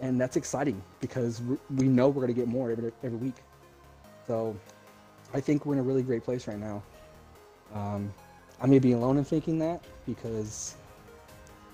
and 0.01 0.19
that's 0.19 0.35
exciting 0.35 0.81
because 0.99 1.41
we- 1.41 1.57
we 1.77 1.87
know 1.87 2.09
we're 2.09 2.21
going 2.21 2.27
to 2.27 2.33
get 2.33 2.47
more 2.47 2.69
every 2.71 2.91
every 3.03 3.17
week. 3.17 3.35
So, 4.27 4.55
I 5.33 5.39
think 5.39 5.65
we're 5.65 5.73
in 5.73 5.79
a 5.79 5.83
really 5.83 6.03
great 6.03 6.23
place 6.23 6.47
right 6.47 6.59
now. 6.59 6.83
Um, 7.73 8.13
I 8.61 8.67
may 8.67 8.79
be 8.79 8.91
alone 8.91 9.17
in 9.17 9.23
thinking 9.23 9.57
that 9.59 9.81
because 10.05 10.75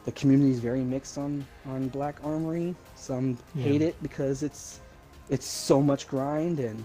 the 0.05 0.11
community 0.13 0.51
is 0.51 0.59
very 0.59 0.81
mixed 0.81 1.17
on 1.17 1.45
on 1.65 1.89
Black 1.89 2.15
Armory. 2.23 2.75
Some 2.95 3.37
hate 3.55 3.81
Yeah. 3.81 3.87
it 3.89 4.01
because 4.03 4.43
it's 4.43 4.79
it's 5.29 5.45
so 5.45 5.81
much 5.81 6.07
grind 6.07 6.59
and 6.59 6.83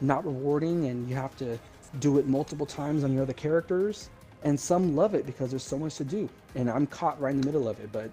not 0.00 0.24
rewarding, 0.24 0.86
and 0.86 1.08
you 1.08 1.14
have 1.14 1.36
to 1.36 1.58
do 2.00 2.18
it 2.18 2.26
multiple 2.26 2.66
times 2.66 3.04
on 3.04 3.12
your 3.12 3.22
other 3.22 3.32
characters. 3.32 4.10
And 4.42 4.58
some 4.58 4.94
love 4.94 5.14
it 5.14 5.24
because 5.24 5.50
there's 5.50 5.62
so 5.62 5.78
much 5.78 5.94
to 5.96 6.04
do, 6.04 6.28
and 6.54 6.68
I'm 6.68 6.86
caught 6.86 7.18
right 7.20 7.32
in 7.34 7.40
the 7.40 7.46
middle 7.46 7.68
of 7.68 7.78
it. 7.80 7.90
But 7.92 8.10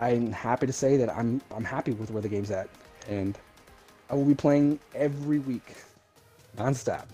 I'm 0.00 0.30
happy 0.30 0.66
to 0.66 0.72
say 0.72 0.96
that 0.98 1.08
I'm 1.10 1.40
I'm 1.50 1.64
happy 1.64 1.92
with 1.92 2.10
where 2.10 2.22
the 2.22 2.28
game's 2.28 2.50
at, 2.50 2.68
and 3.08 3.36
I 4.10 4.14
will 4.14 4.24
be 4.26 4.34
playing 4.34 4.78
every 4.94 5.38
week, 5.40 5.74
nonstop, 6.58 7.06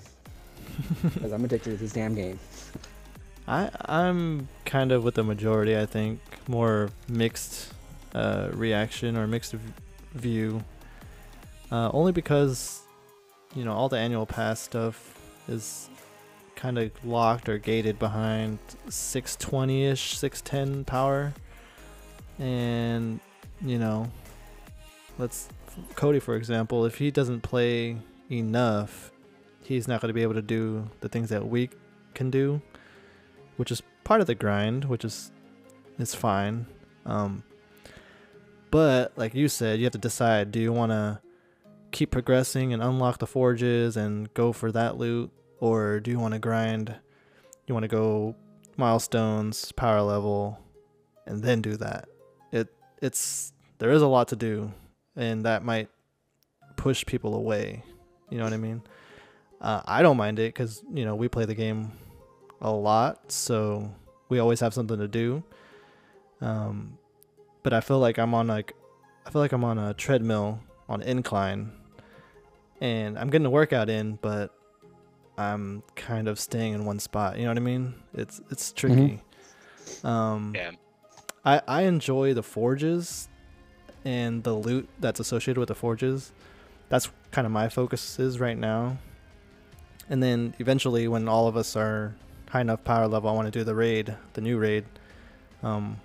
because 1.05 1.33
I'm 1.33 1.45
addicted 1.45 1.71
to 1.71 1.77
this 1.77 1.93
damn 1.93 2.15
game. 2.15 2.39
I 3.49 3.71
I'm 3.87 4.49
kind 4.67 4.93
of 4.93 5.03
with 5.03 5.15
the 5.15 5.25
majority. 5.25 5.77
I 5.77 5.87
think 5.87 6.21
more 6.49 6.91
mixed 7.09 7.73
uh, 8.15 8.51
reaction 8.53 9.17
or 9.17 9.27
mixed 9.27 9.53
v- 9.53 9.73
view. 10.15 10.63
Uh, 11.73 11.91
only 11.93 12.13
because 12.13 12.83
you 13.57 13.65
know 13.65 13.73
all 13.73 13.89
the 13.89 13.97
annual 13.99 14.27
pass 14.27 14.61
stuff 14.61 15.19
is 15.49 15.89
kind 16.57 16.79
of 16.79 16.91
locked 17.05 17.49
or 17.49 17.57
gated 17.57 17.99
behind 17.99 18.59
620ish, 18.89 20.15
610 20.15 20.85
power, 20.85 21.33
and 22.39 23.19
you 23.63 23.79
know, 23.79 24.11
let's 25.17 25.49
Cody 25.95 26.21
for 26.21 26.37
example. 26.37 26.85
If 26.85 26.99
he 26.99 27.11
doesn't 27.11 27.41
play 27.41 27.97
enough, 28.31 29.11
he's 29.63 29.89
not 29.89 30.03
going 30.03 30.11
to 30.11 30.15
be 30.15 30.23
able 30.23 30.35
to 30.35 30.43
do 30.43 30.91
the 31.01 31.09
things 31.09 31.31
that 31.31 31.49
we 31.49 31.71
can 32.13 32.31
do 32.31 32.61
which 33.59 33.71
is 33.71 33.83
part 34.05 34.23
of 34.23 34.27
the 34.27 34.35
grind, 34.35 34.87
which 34.87 35.05
is 35.05 35.31
is 35.99 36.15
fine. 36.15 36.67
Um, 37.05 37.43
but 38.71 39.13
like 39.17 39.35
you 39.35 39.49
said, 39.49 39.79
you 39.79 39.85
have 39.85 39.93
to 39.93 39.99
decide: 39.99 40.51
do 40.51 40.61
you 40.61 40.73
want 40.73 40.93
to 40.93 41.21
keep 41.91 42.11
progressing 42.11 42.73
and 42.73 42.83
unlock 42.83 43.19
the 43.19 43.27
forges 43.27 43.97
and 43.97 44.33
go 44.33 44.53
for 44.53 44.73
that 44.73 44.97
loot, 44.97 45.31
or 45.61 46.01
do 46.01 46.11
you 46.11 46.19
want 46.19 46.35
to 46.35 46.41
grind? 46.41 46.95
You 47.67 47.75
want 47.75 47.85
to 47.85 47.89
go 47.89 48.35
milestones, 48.77 49.73
power 49.73 50.01
level, 50.01 50.59
and 51.27 51.43
then 51.43 51.61
do 51.61 51.77
that. 51.77 52.09
It 52.53 52.69
it's 53.03 53.53
there 53.79 53.91
is 53.91 54.03
a 54.03 54.07
lot 54.07 54.29
to 54.29 54.37
do, 54.37 54.73
and 55.17 55.45
that 55.45 55.65
might 55.65 55.89
push 56.77 57.05
people 57.05 57.35
away. 57.35 57.83
You 58.31 58.39
know 58.39 58.45
what 58.45 58.53
I 58.53 58.59
mean? 58.59 58.83
Uh, 59.61 59.83
I 59.85 60.03
don't 60.03 60.17
mind 60.17 60.39
it 60.39 60.55
because 60.55 60.85
you 60.95 61.05
know 61.05 61.17
we 61.17 61.29
play 61.29 61.45
the 61.45 61.55
game 61.55 61.91
a 62.61 62.71
lot, 62.71 63.31
so 63.33 63.91
we 64.29 64.39
always 64.39 64.61
have 64.61 64.75
something 64.75 64.99
to 64.99 65.09
do. 65.09 65.43
Um, 66.41 66.99
but 67.63 67.73
I 67.73 67.81
feel 67.81 67.99
like 67.99 68.19
I'm 68.19 68.35
on 68.35 68.47
like 68.47 68.75
I 69.27 69.31
feel 69.31 69.41
like 69.43 69.53
I'm 69.53 69.65
on 69.65 69.79
a 69.79 69.95
treadmill 69.95 70.61
on 70.89 71.03
incline, 71.03 71.73
and 72.81 73.19
I'm 73.19 73.31
getting 73.31 73.47
a 73.47 73.51
workout 73.51 73.89
in, 73.91 74.19
but 74.23 74.55
I'm 75.37 75.83
kind 75.95 76.29
of 76.29 76.39
staying 76.41 76.75
in 76.75 76.85
one 76.85 76.99
spot. 76.99 77.37
You 77.37 77.45
know 77.45 77.51
what 77.51 77.57
I 77.59 77.61
mean? 77.61 77.95
It's 78.15 78.41
it's 78.51 78.73
tricky. 78.73 79.23
Um, 80.05 80.53
Yeah. 80.55 80.73
I 81.45 81.63
I 81.69 81.83
enjoy 81.83 82.35
the 82.35 82.43
forges 82.43 83.29
and 84.05 84.43
the 84.45 84.55
loot 84.55 84.89
that's 85.01 85.21
associated 85.21 85.59
with 85.59 85.69
the 85.69 85.75
forges. 85.75 86.33
That's 86.89 87.11
kind 87.31 87.47
of 87.47 87.53
my 87.53 87.69
focus 87.69 88.19
is 88.19 88.41
right 88.41 88.57
now. 88.57 88.99
And 90.11 90.23
then 90.23 90.55
eventually, 90.59 91.07
when 91.07 91.29
all 91.29 91.47
of 91.49 91.57
us 91.57 91.77
are 91.77 92.15
high 92.51 92.61
enough 92.61 92.85
power 92.85 93.07
level, 93.07 93.29
I 93.31 93.33
want 93.33 93.47
to 93.53 93.59
do 93.59 93.65
the 93.65 93.75
raid, 93.75 94.15
the 94.35 94.41
new 94.41 94.59
raid. 94.59 94.85
Um, 95.63 96.01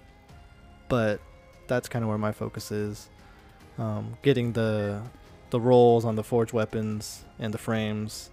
but 0.89 1.19
that's 1.67 1.87
kind 1.87 2.03
of 2.03 2.09
where 2.09 2.17
my 2.17 2.31
focus 2.31 2.71
is. 2.71 3.09
Um, 3.77 4.17
getting 4.21 4.53
the 4.53 5.01
the 5.49 5.59
rolls 5.59 6.05
on 6.05 6.15
the 6.15 6.23
forge 6.23 6.53
weapons 6.53 7.23
and 7.39 7.53
the 7.53 7.57
frames, 7.57 8.29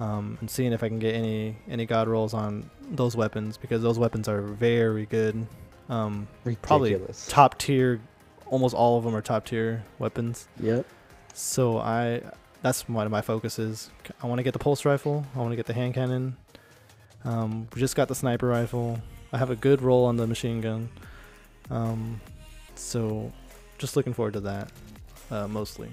um, 0.00 0.36
and 0.40 0.50
seeing 0.50 0.72
if 0.72 0.82
I 0.82 0.88
can 0.88 0.98
get 0.98 1.14
any 1.14 1.56
any 1.68 1.86
god 1.86 2.08
rolls 2.08 2.34
on 2.34 2.70
those 2.90 3.16
weapons 3.16 3.56
because 3.56 3.82
those 3.82 3.98
weapons 3.98 4.28
are 4.28 4.42
very 4.42 5.06
good. 5.06 5.46
Um, 5.88 6.28
probably 6.62 7.00
top 7.28 7.58
tier. 7.58 8.00
Almost 8.46 8.74
all 8.74 8.98
of 8.98 9.04
them 9.04 9.14
are 9.14 9.22
top 9.22 9.46
tier 9.46 9.82
weapons. 9.98 10.48
Yep. 10.60 10.86
So 11.32 11.78
I 11.78 12.22
that's 12.62 12.88
one 12.88 13.06
of 13.06 13.12
my 13.12 13.22
focuses. 13.22 13.90
I 14.22 14.26
want 14.26 14.38
to 14.38 14.42
get 14.42 14.52
the 14.52 14.58
pulse 14.58 14.84
rifle. 14.84 15.24
I 15.34 15.38
want 15.38 15.52
to 15.52 15.56
get 15.56 15.66
the 15.66 15.74
hand 15.74 15.94
cannon. 15.94 16.36
Um, 17.28 17.68
we 17.74 17.80
just 17.80 17.94
got 17.94 18.08
the 18.08 18.14
sniper 18.14 18.46
rifle. 18.46 18.98
I 19.34 19.38
have 19.38 19.50
a 19.50 19.56
good 19.56 19.82
roll 19.82 20.06
on 20.06 20.16
the 20.16 20.26
machine 20.26 20.62
gun. 20.62 20.88
Um, 21.68 22.22
so 22.74 23.30
just 23.76 23.96
looking 23.96 24.14
forward 24.14 24.32
to 24.32 24.40
that 24.40 24.72
uh, 25.30 25.46
mostly. 25.46 25.90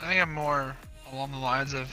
I 0.00 0.08
think 0.08 0.20
I'm 0.20 0.34
more 0.34 0.74
along 1.12 1.30
the 1.30 1.38
lines 1.38 1.72
of. 1.72 1.88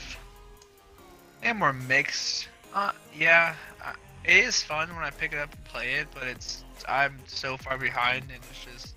I 1.44 1.50
I'm 1.50 1.60
more 1.60 1.72
mixed. 1.72 2.48
Uh, 2.74 2.90
yeah, 3.16 3.54
uh, 3.84 3.92
it 4.24 4.44
is 4.44 4.60
fun 4.60 4.88
when 4.96 5.04
I 5.04 5.10
pick 5.10 5.32
it 5.32 5.38
up 5.38 5.52
and 5.52 5.64
play 5.64 5.94
it, 5.94 6.08
but 6.12 6.24
it's 6.24 6.64
I'm 6.88 7.16
so 7.26 7.56
far 7.56 7.78
behind, 7.78 8.24
and 8.24 8.40
it's 8.50 8.64
just 8.64 8.96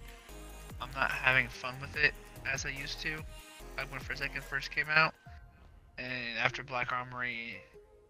I'm 0.81 0.89
not 0.95 1.11
having 1.11 1.47
fun 1.49 1.75
with 1.79 1.95
it 1.97 2.15
as 2.51 2.65
I 2.65 2.69
used 2.69 2.99
to. 3.01 3.11
Like 3.77 3.91
when 3.91 3.99
Forsaken 3.99 4.41
first 4.41 4.71
came 4.71 4.87
out, 4.89 5.13
and 5.99 6.39
after 6.39 6.63
Black 6.63 6.91
Armory, 6.91 7.61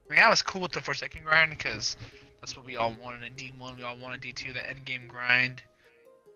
I 0.10 0.14
mean, 0.14 0.24
I 0.24 0.30
was 0.30 0.42
cool 0.42 0.62
with 0.62 0.72
the 0.72 0.82
Forsaken 0.82 1.24
grind 1.24 1.52
because 1.52 1.98
that's 2.42 2.56
what 2.56 2.66
we 2.66 2.76
all 2.76 2.94
wanted 3.02 3.24
in 3.24 3.34
D1. 3.34 3.78
We 3.78 3.84
all 3.84 3.98
wanted 3.98 4.22
D2, 4.22 4.54
the 4.54 4.70
end 4.70 4.86
game 4.86 5.08
grind. 5.08 5.64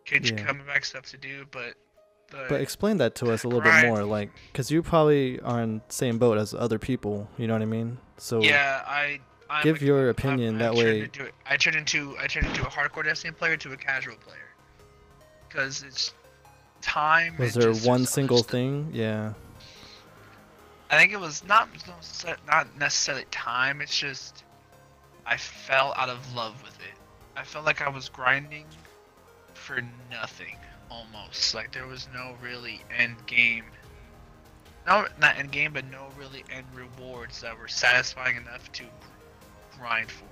Kids 0.05 0.31
Yeah. 0.31 0.43
coming 0.43 0.65
back 0.65 0.85
stuff 0.85 1.05
to 1.07 1.17
do, 1.17 1.45
but 1.51 1.73
the 2.31 2.45
But 2.49 2.61
explain 2.61 2.97
that 2.97 3.15
to 3.15 3.31
us 3.31 3.43
a 3.43 3.47
little 3.47 3.61
Right. 3.61 3.81
bit 3.83 3.87
more, 3.89 4.03
like, 4.03 4.29
because 4.51 4.71
you 4.71 4.81
probably 4.81 5.39
are 5.41 5.61
in 5.61 5.77
the 5.87 5.93
same 5.93 6.17
boat 6.17 6.37
as 6.37 6.53
other 6.53 6.79
people. 6.79 7.29
You 7.37 7.47
know 7.47 7.53
what 7.53 7.61
I 7.61 7.65
mean? 7.65 7.97
So 8.17 8.41
Yeah, 8.41 8.83
I. 8.87 9.19
I'm 9.49 9.63
give 9.63 9.81
a- 9.81 9.85
your 9.85 9.99
I'm- 10.01 10.09
opinion, 10.09 10.55
I 10.55 10.59
that 10.59 10.65
turned 10.75 10.77
way- 10.77 10.99
Into, 11.01 11.31
I 11.45 11.55
turned 11.57 11.75
into 11.77 12.17
I 12.19 12.27
turned 12.27 12.47
into 12.47 12.65
a 12.67 12.69
hardcore 12.69 13.03
Destiny 13.05 13.31
player 13.31 13.55
to 13.57 13.71
a 13.71 13.77
casual 13.77 14.17
player, 14.17 14.49
because 15.47 15.83
it's 15.83 16.13
time. 16.81 17.37
was 17.37 17.53
there 17.53 17.73
one 17.73 18.05
single 18.05 18.43
thing? 18.43 18.89
Yeah. 18.93 19.33
I 20.89 20.97
think 20.97 21.11
it 21.11 21.19
was 21.19 21.43
not 21.43 21.69
not 22.47 22.77
necessarily 22.77 23.25
time. 23.31 23.81
It's 23.81 23.97
just 23.97 24.43
I 25.25 25.37
fell 25.37 25.93
out 25.97 26.09
of 26.09 26.33
love 26.33 26.61
with 26.63 26.75
it. 26.79 26.97
I 27.35 27.43
felt 27.43 27.65
like 27.65 27.81
I 27.81 27.89
was 27.89 28.07
grinding 28.09 28.65
for 29.53 29.81
nothing 30.09 30.55
almost. 30.89 31.53
Like 31.53 31.73
there 31.73 31.85
was 31.85 32.07
no 32.13 32.35
really 32.41 32.81
end 32.95 33.15
game. 33.25 33.65
No, 34.87 35.05
not 35.19 35.37
end 35.37 35.51
game, 35.51 35.73
but 35.73 35.83
no 35.91 36.07
really 36.17 36.45
end 36.49 36.65
rewards 36.73 37.41
that 37.41 37.59
were 37.59 37.67
satisfying 37.67 38.37
enough 38.37 38.71
to 38.73 38.83
grind 39.77 40.09
for. 40.09 40.25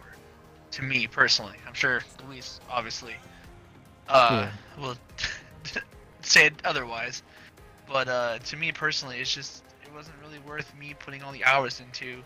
To 0.71 0.81
me 0.81 1.07
personally, 1.07 1.57
I'm 1.67 1.73
sure 1.73 2.01
Luis 2.25 2.61
obviously 2.69 3.15
uh, 4.07 4.49
will 4.79 4.95
say 6.21 6.47
it 6.47 6.53
otherwise. 6.63 7.23
But 7.87 8.07
uh, 8.07 8.39
to 8.39 8.57
me 8.57 8.71
personally, 8.71 9.19
it's 9.19 9.33
just 9.33 9.64
wasn't 9.95 10.15
really 10.21 10.39
worth 10.39 10.73
me 10.77 10.93
putting 10.99 11.23
all 11.23 11.31
the 11.31 11.45
hours 11.45 11.79
into 11.79 12.21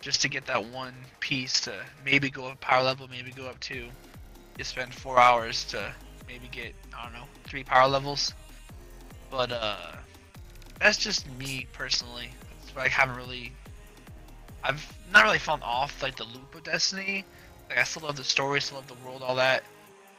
just 0.00 0.20
to 0.22 0.28
get 0.28 0.44
that 0.46 0.62
one 0.66 0.94
piece 1.20 1.60
to 1.62 1.74
maybe 2.04 2.30
go 2.30 2.46
up 2.48 2.60
power 2.60 2.82
level, 2.82 3.08
maybe 3.08 3.30
go 3.30 3.46
up 3.46 3.58
two. 3.60 3.88
You 4.58 4.64
spend 4.64 4.94
four 4.94 5.18
hours 5.18 5.64
to 5.66 5.92
maybe 6.28 6.48
get 6.48 6.74
I 6.96 7.04
don't 7.04 7.14
know 7.14 7.24
three 7.44 7.64
power 7.64 7.88
levels. 7.88 8.34
But 9.30 9.50
uh, 9.52 9.92
that's 10.78 10.98
just 10.98 11.26
me 11.38 11.66
personally. 11.72 12.30
I 12.76 12.88
haven't 12.88 13.16
really. 13.16 13.52
I've 14.62 14.86
not 15.12 15.24
really 15.24 15.38
fallen 15.38 15.62
off 15.62 16.02
like 16.02 16.16
the 16.16 16.24
loop 16.24 16.54
of 16.54 16.64
Destiny. 16.64 17.24
Like 17.68 17.78
I 17.78 17.84
still 17.84 18.02
love 18.02 18.16
the 18.16 18.24
story, 18.24 18.60
still 18.60 18.78
love 18.78 18.86
the 18.88 18.94
world, 19.06 19.22
all 19.22 19.36
that. 19.36 19.64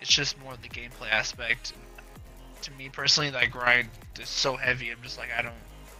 It's 0.01 0.09
just 0.09 0.39
more 0.41 0.53
of 0.53 0.61
the 0.61 0.69
gameplay 0.69 1.11
aspect. 1.11 1.73
To 2.63 2.71
me 2.73 2.89
personally, 2.89 3.29
that 3.29 3.51
grind 3.51 3.89
is 4.19 4.29
so 4.29 4.55
heavy. 4.55 4.89
I'm 4.89 5.01
just 5.03 5.17
like 5.17 5.29
I 5.37 5.41
don't 5.41 5.53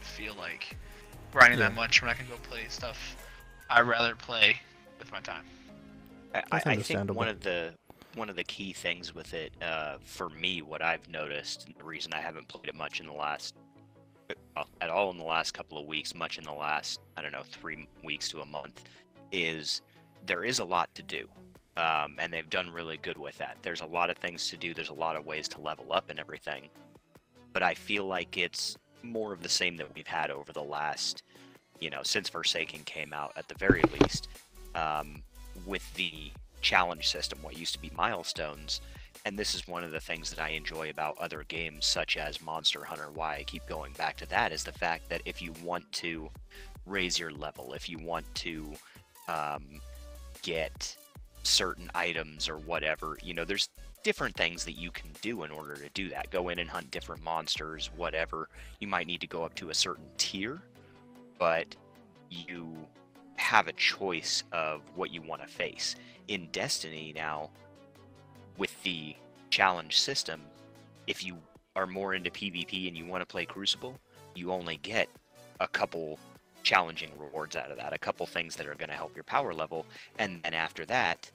feel 0.03 0.35
like 0.35 0.75
grinding 1.31 1.59
that 1.59 1.71
Yeah. 1.71 1.75
much 1.75 2.01
when 2.01 2.09
I 2.09 2.13
can 2.13 2.27
go 2.27 2.35
play 2.37 2.65
stuff. 2.69 3.15
I'd 3.69 3.81
rather 3.81 4.15
play 4.15 4.59
with 4.99 5.11
my 5.11 5.19
time. 5.21 5.45
I, 6.33 6.43
That's 6.51 6.65
I 6.65 6.75
think 6.75 7.11
one 7.13 7.27
of 7.27 7.41
the 7.41 7.73
one 8.15 8.29
of 8.29 8.35
the 8.35 8.43
key 8.43 8.73
things 8.73 9.15
with 9.15 9.33
it, 9.33 9.53
uh, 9.61 9.97
for 10.03 10.29
me, 10.29 10.61
what 10.61 10.81
I've 10.81 11.07
noticed, 11.07 11.65
and 11.65 11.75
the 11.77 11.83
reason 11.85 12.13
I 12.13 12.19
haven't 12.19 12.49
played 12.49 12.67
it 12.67 12.75
much 12.75 12.99
in 12.99 13.05
the 13.05 13.13
last, 13.13 13.55
at 14.81 14.89
all 14.89 15.11
in 15.11 15.17
the 15.17 15.23
last 15.23 15.53
couple 15.53 15.77
of 15.77 15.85
weeks, 15.85 16.13
much 16.13 16.37
in 16.37 16.43
the 16.43 16.51
last, 16.51 16.99
I 17.15 17.21
don't 17.21 17.31
know, 17.31 17.43
three 17.49 17.87
weeks 18.03 18.27
to 18.29 18.41
a 18.41 18.45
month, 18.45 18.83
is 19.31 19.81
there 20.25 20.43
is 20.43 20.59
a 20.59 20.65
lot 20.65 20.93
to 20.95 21.03
do. 21.03 21.25
Um, 21.77 22.17
and 22.19 22.33
they've 22.33 22.49
done 22.49 22.69
really 22.69 22.97
good 22.97 23.17
with 23.17 23.37
that. 23.37 23.55
There's 23.61 23.79
a 23.79 23.85
lot 23.85 24.09
of 24.09 24.17
things 24.17 24.49
to 24.49 24.57
do. 24.57 24.73
There's 24.73 24.89
a 24.89 24.93
lot 24.93 25.15
of 25.15 25.25
ways 25.25 25.47
to 25.49 25.61
level 25.61 25.93
up 25.93 26.09
and 26.09 26.19
everything. 26.19 26.67
But 27.53 27.63
I 27.63 27.73
feel 27.73 28.05
like 28.05 28.37
it's 28.37 28.77
more 29.03 29.33
of 29.33 29.43
the 29.43 29.49
same 29.49 29.77
that 29.77 29.93
we've 29.95 30.07
had 30.07 30.31
over 30.31 30.51
the 30.51 30.63
last, 30.63 31.23
you 31.79 31.89
know, 31.89 32.01
since 32.03 32.29
Forsaken 32.29 32.81
came 32.85 33.13
out, 33.13 33.33
at 33.35 33.47
the 33.47 33.55
very 33.55 33.83
least. 33.99 34.27
Um, 34.75 35.21
with 35.65 35.93
the 35.95 36.31
challenge 36.61 37.07
system, 37.07 37.39
what 37.41 37.57
used 37.57 37.73
to 37.73 37.81
be 37.81 37.91
milestones. 37.95 38.81
And 39.25 39.37
this 39.37 39.53
is 39.53 39.67
one 39.67 39.83
of 39.83 39.91
the 39.91 39.99
things 39.99 40.29
that 40.31 40.39
I 40.39 40.49
enjoy 40.49 40.89
about 40.89 41.17
other 41.17 41.43
games, 41.47 41.85
such 41.85 42.17
as 42.17 42.41
Monster 42.41 42.83
Hunter. 42.83 43.09
Why 43.13 43.37
I 43.37 43.43
keep 43.43 43.65
going 43.67 43.93
back 43.93 44.17
to 44.17 44.29
that 44.29 44.51
is 44.51 44.63
the 44.63 44.71
fact 44.71 45.09
that 45.09 45.21
if 45.25 45.41
you 45.41 45.53
want 45.63 45.91
to 45.93 46.29
raise 46.85 47.19
your 47.19 47.31
level, 47.31 47.73
if 47.73 47.89
you 47.89 47.99
want 47.99 48.25
to 48.35 48.73
um, 49.27 49.63
get 50.41 50.95
certain 51.43 51.89
items 51.93 52.49
or 52.49 52.57
whatever, 52.57 53.17
you 53.21 53.33
know, 53.33 53.45
there's 53.45 53.69
different 54.03 54.35
things 54.35 54.65
that 54.65 54.77
you 54.77 54.91
can 54.91 55.11
do 55.21 55.43
in 55.43 55.51
order 55.51 55.75
to 55.75 55.89
do 55.93 56.09
that. 56.09 56.29
Go 56.31 56.49
in 56.49 56.59
and 56.59 56.69
hunt 56.69 56.91
different 56.91 57.23
monsters, 57.23 57.89
whatever. 57.95 58.49
You 58.79 58.87
might 58.87 59.07
need 59.07 59.21
to 59.21 59.27
go 59.27 59.43
up 59.43 59.55
to 59.55 59.69
a 59.69 59.73
certain 59.73 60.05
tier, 60.17 60.61
but 61.37 61.75
you 62.29 62.75
have 63.35 63.67
a 63.67 63.73
choice 63.73 64.43
of 64.51 64.81
what 64.95 65.11
you 65.11 65.21
want 65.21 65.41
to 65.41 65.47
face. 65.47 65.95
In 66.27 66.47
Destiny 66.51 67.13
now, 67.15 67.49
with 68.57 68.81
the 68.83 69.15
challenge 69.49 69.99
system, 69.99 70.41
if 71.07 71.25
you 71.25 71.37
are 71.75 71.87
more 71.87 72.13
into 72.13 72.29
PvP 72.29 72.87
and 72.87 72.97
you 72.97 73.05
want 73.05 73.21
to 73.21 73.25
play 73.25 73.45
Crucible, 73.45 73.99
you 74.35 74.51
only 74.51 74.77
get 74.77 75.09
a 75.59 75.67
couple 75.67 76.19
challenging 76.63 77.11
rewards 77.17 77.55
out 77.55 77.71
of 77.71 77.77
that, 77.77 77.93
a 77.93 77.97
couple 77.97 78.25
things 78.25 78.55
that 78.55 78.67
are 78.67 78.75
going 78.75 78.89
to 78.89 78.95
help 78.95 79.15
your 79.15 79.23
power 79.23 79.53
level, 79.53 79.85
and 80.19 80.41
then 80.43 80.53
after 80.53 80.85
that, 80.85 81.29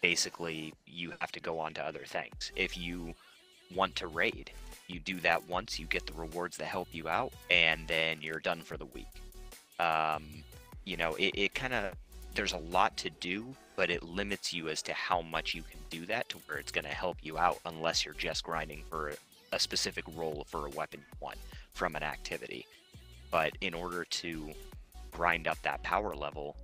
basically 0.00 0.74
you 0.86 1.12
have 1.20 1.32
to 1.32 1.40
go 1.40 1.58
on 1.58 1.74
to 1.74 1.84
other 1.84 2.04
things. 2.06 2.52
If 2.56 2.76
you 2.76 3.14
want 3.74 3.96
to 3.96 4.06
raid, 4.06 4.50
you 4.86 5.00
do 5.00 5.20
that 5.20 5.48
once, 5.48 5.78
you 5.78 5.86
get 5.86 6.06
the 6.06 6.14
rewards 6.14 6.56
that 6.56 6.66
help 6.66 6.88
you 6.92 7.08
out, 7.08 7.32
and 7.50 7.86
then 7.86 8.18
you're 8.20 8.40
done 8.40 8.60
for 8.60 8.76
the 8.76 8.86
week. 8.86 9.06
Um, 9.78 10.24
you 10.84 10.96
know, 10.96 11.14
it, 11.16 11.34
it 11.34 11.54
kind 11.54 11.74
of 11.74 11.94
there's 12.34 12.52
a 12.52 12.58
lot 12.58 12.96
to 12.98 13.10
do, 13.10 13.54
but 13.76 13.90
it 13.90 14.02
limits 14.02 14.52
you 14.52 14.68
as 14.68 14.80
to 14.82 14.92
how 14.92 15.22
much 15.22 15.54
you 15.54 15.62
can 15.62 15.80
do 15.90 16.06
that 16.06 16.28
to 16.28 16.38
where 16.46 16.58
it's 16.58 16.72
going 16.72 16.84
to 16.84 16.90
help 16.90 17.18
you 17.22 17.36
out 17.36 17.58
unless 17.66 18.04
you're 18.04 18.14
just 18.14 18.44
grinding 18.44 18.82
for 18.88 19.12
a, 19.52 19.58
specific 19.58 20.04
role 20.14 20.46
for 20.48 20.66
a 20.66 20.70
weapon 20.70 21.00
you 21.00 21.16
want 21.20 21.36
from 21.74 21.96
an 21.96 22.02
activity. 22.02 22.64
But 23.30 23.52
in 23.60 23.74
order 23.74 24.04
to 24.04 24.50
grind 25.10 25.48
up 25.48 25.60
that 25.62 25.82
power 25.82 26.14
level, 26.14 26.56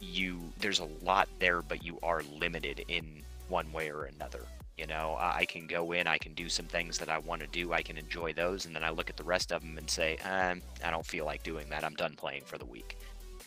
you 0.00 0.52
there's 0.58 0.80
a 0.80 0.88
lot 1.02 1.28
there, 1.38 1.62
but 1.62 1.84
you 1.84 1.98
are 2.02 2.22
limited 2.38 2.84
in 2.88 3.22
one 3.48 3.70
way 3.72 3.90
or 3.90 4.04
another. 4.04 4.42
You 4.76 4.86
know, 4.86 5.16
I 5.18 5.46
can 5.46 5.66
go 5.66 5.92
in, 5.92 6.06
I 6.06 6.18
can 6.18 6.34
do 6.34 6.50
some 6.50 6.66
things 6.66 6.98
that 6.98 7.08
I 7.08 7.18
want 7.18 7.40
to 7.40 7.46
do, 7.46 7.72
I 7.72 7.80
can 7.80 7.96
enjoy 7.96 8.34
those, 8.34 8.66
and 8.66 8.76
then 8.76 8.84
I 8.84 8.90
look 8.90 9.08
at 9.08 9.16
the 9.16 9.24
rest 9.24 9.50
of 9.50 9.62
them 9.62 9.78
and 9.78 9.88
say, 9.88 10.18
um, 10.18 10.60
I 10.84 10.90
don't 10.90 11.06
feel 11.06 11.24
like 11.24 11.42
doing 11.42 11.66
that. 11.70 11.82
I'm 11.82 11.94
done 11.94 12.14
playing 12.14 12.42
for 12.44 12.58
the 12.58 12.66
week. 12.66 12.98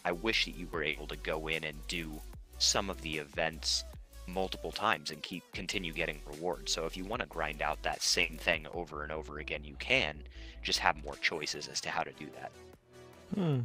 I 0.03 0.11
wish 0.11 0.45
that 0.45 0.55
you 0.55 0.67
were 0.71 0.83
able 0.83 1.05
to 1.05 1.15
go 1.17 1.47
in 1.47 1.63
and 1.65 1.77
do 1.87 2.19
some 2.57 2.89
of 2.89 2.99
the 3.01 3.17
events 3.17 3.83
multiple 4.25 4.71
times 4.71 5.11
and 5.11 5.21
keep 5.21 5.43
continue 5.53 5.93
getting 5.93 6.19
rewards. 6.25 6.71
So 6.71 6.85
if 6.85 6.97
you 6.97 7.05
want 7.05 7.21
to 7.21 7.27
grind 7.27 7.61
out 7.61 7.81
that 7.83 8.01
same 8.01 8.37
thing 8.39 8.65
over 8.73 9.03
and 9.03 9.11
over 9.11 9.39
again, 9.39 9.63
you 9.63 9.75
can. 9.79 10.23
Just 10.63 10.79
have 10.79 11.03
more 11.03 11.15
choices 11.15 11.67
as 11.67 11.79
to 11.81 11.89
how 11.89 12.03
to 12.03 12.11
do 12.13 12.27
that. 12.35 12.51
Hmm. 13.35 13.59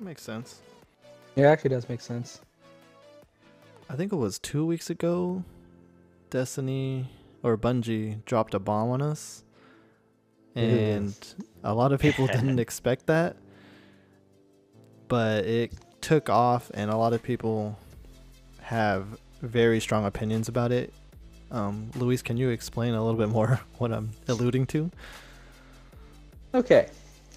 Makes 0.00 0.22
sense. 0.22 0.60
It 1.36 1.42
actually 1.42 1.70
does 1.70 1.88
make 1.88 2.00
sense. 2.00 2.40
I 3.88 3.96
think 3.96 4.12
it 4.12 4.16
was 4.16 4.38
two 4.38 4.66
weeks 4.66 4.90
ago. 4.90 5.44
Destiny 6.30 7.10
or 7.42 7.56
Bungie 7.56 8.24
dropped 8.24 8.54
a 8.54 8.58
bomb 8.58 8.90
on 8.90 9.00
us, 9.00 9.44
and 10.54 11.14
a 11.64 11.72
lot 11.72 11.92
of 11.92 12.00
people 12.00 12.26
didn't 12.28 12.58
expect 12.58 13.06
that. 13.06 13.36
But 15.06 15.46
it 15.46 15.72
took 16.00 16.28
off, 16.28 16.70
and 16.74 16.90
a 16.90 16.96
lot 16.96 17.12
of 17.14 17.22
people 17.22 17.78
have 18.60 19.06
very 19.40 19.80
strong 19.80 20.04
opinions 20.04 20.48
about 20.48 20.72
it. 20.72 20.92
Um, 21.50 21.90
Luis, 21.94 22.20
can 22.20 22.36
you 22.36 22.50
explain 22.50 22.92
a 22.92 23.02
little 23.02 23.18
bit 23.18 23.30
more 23.30 23.60
what 23.78 23.92
I'm 23.92 24.10
alluding 24.28 24.66
to? 24.66 24.90
Okay, 26.54 26.88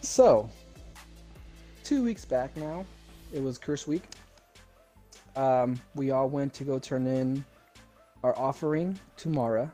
so 0.02 0.50
two 1.84 2.04
weeks 2.04 2.26
back 2.26 2.56
now, 2.58 2.86
it 3.32 3.42
was 3.42 3.58
Curse 3.58 3.88
Week. 3.88 4.04
Um, 5.36 5.80
we 5.96 6.12
all 6.12 6.30
went 6.30 6.54
to 6.56 6.64
go 6.64 6.80
turn 6.80 7.08
in 7.08 7.44
our 8.24 8.38
offering 8.38 9.00
to 9.18 9.30
Mara, 9.30 9.72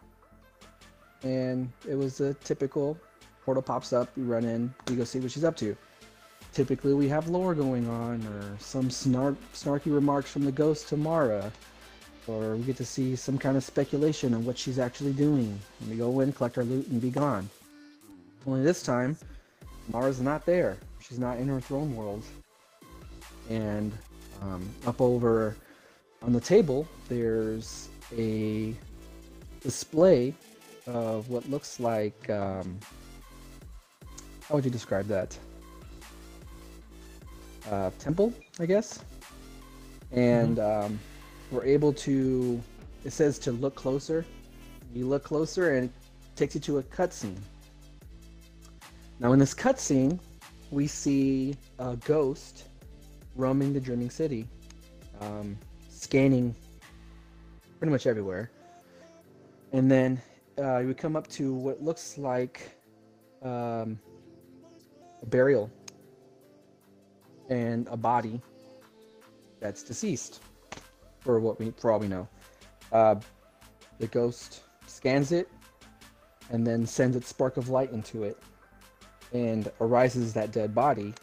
and 1.23 1.71
it 1.87 1.95
was 1.95 2.21
a 2.21 2.33
typical 2.35 2.97
portal 3.43 3.63
pops 3.63 3.93
up, 3.93 4.09
we 4.17 4.23
run 4.23 4.43
in, 4.43 4.73
we 4.87 4.95
go 4.95 5.03
see 5.03 5.19
what 5.19 5.31
she's 5.31 5.43
up 5.43 5.55
to. 5.57 5.75
Typically, 6.53 6.93
we 6.93 7.07
have 7.07 7.27
lore 7.29 7.53
going 7.53 7.87
on, 7.87 8.25
or 8.27 8.57
some 8.59 8.89
snark, 8.89 9.35
snarky 9.53 9.93
remarks 9.93 10.29
from 10.29 10.43
the 10.43 10.51
ghost 10.51 10.87
to 10.89 10.97
Mara, 10.97 11.51
or 12.27 12.55
we 12.55 12.63
get 12.63 12.77
to 12.77 12.85
see 12.85 13.15
some 13.15 13.37
kind 13.37 13.55
of 13.55 13.63
speculation 13.63 14.33
on 14.33 14.43
what 14.43 14.57
she's 14.57 14.79
actually 14.79 15.13
doing. 15.13 15.57
And 15.79 15.89
we 15.89 15.95
go 15.95 16.19
in, 16.19 16.33
collect 16.33 16.57
our 16.57 16.63
loot, 16.63 16.87
and 16.87 17.01
be 17.01 17.09
gone. 17.09 17.49
Only 18.45 18.63
this 18.63 18.83
time, 18.83 19.17
Mara's 19.91 20.19
not 20.19 20.45
there. 20.45 20.77
She's 20.99 21.19
not 21.19 21.37
in 21.37 21.47
her 21.47 21.61
throne 21.61 21.95
world. 21.95 22.23
And 23.49 23.91
um, 24.41 24.69
up 24.85 25.01
over 25.01 25.55
on 26.21 26.33
the 26.33 26.41
table, 26.41 26.87
there's 27.09 27.89
a 28.15 28.73
display 29.61 30.33
of 30.85 31.29
what 31.29 31.49
looks 31.49 31.79
like. 31.79 32.29
Um, 32.29 32.79
how 34.47 34.55
would 34.55 34.65
you 34.65 34.71
describe 34.71 35.07
that? 35.07 35.37
Uh, 37.69 37.91
temple, 37.99 38.33
I 38.59 38.65
guess. 38.65 39.03
And 40.11 40.59
um, 40.59 40.99
we're 41.51 41.65
able 41.65 41.93
to. 41.93 42.61
It 43.03 43.11
says 43.11 43.39
to 43.39 43.51
look 43.51 43.75
closer. 43.75 44.25
You 44.93 45.05
look 45.05 45.23
closer, 45.23 45.75
and 45.75 45.85
it 45.85 45.91
takes 46.35 46.55
you 46.55 46.61
to 46.61 46.77
a 46.77 46.83
cutscene. 46.83 47.37
Now, 49.19 49.33
in 49.33 49.39
this 49.39 49.53
cutscene, 49.53 50.19
we 50.71 50.87
see 50.87 51.55
a 51.79 51.95
ghost 51.97 52.65
roaming 53.37 53.73
the 53.73 53.79
Dreaming 53.79 54.09
City, 54.09 54.47
um, 55.21 55.57
scanning 55.89 56.53
pretty 57.79 57.91
much 57.91 58.07
everywhere. 58.07 58.51
And 59.71 59.89
then 59.89 60.21
uh, 60.57 60.81
we 60.85 60.93
come 60.93 61.15
up 61.15 61.27
to 61.27 61.53
what 61.53 61.81
looks 61.81 62.17
like 62.17 62.71
um, 63.43 63.99
a 65.21 65.25
burial 65.25 65.71
and 67.49 67.87
a 67.89 67.97
body 67.97 68.41
that's 69.59 69.83
deceased, 69.83 70.41
for 71.19 71.39
what 71.39 71.59
we 71.59 71.71
for 71.77 71.91
all 71.91 71.99
we 71.99 72.07
know. 72.07 72.27
Uh, 72.91 73.15
the 73.99 74.07
ghost 74.07 74.61
scans 74.85 75.31
it 75.31 75.49
and 76.51 76.65
then 76.65 76.85
sends 76.85 77.15
its 77.15 77.27
spark 77.27 77.57
of 77.57 77.69
light 77.69 77.91
into 77.91 78.23
it 78.23 78.37
and 79.33 79.71
arises 79.81 80.33
that 80.33 80.51
dead 80.51 80.73
body, 80.73 81.13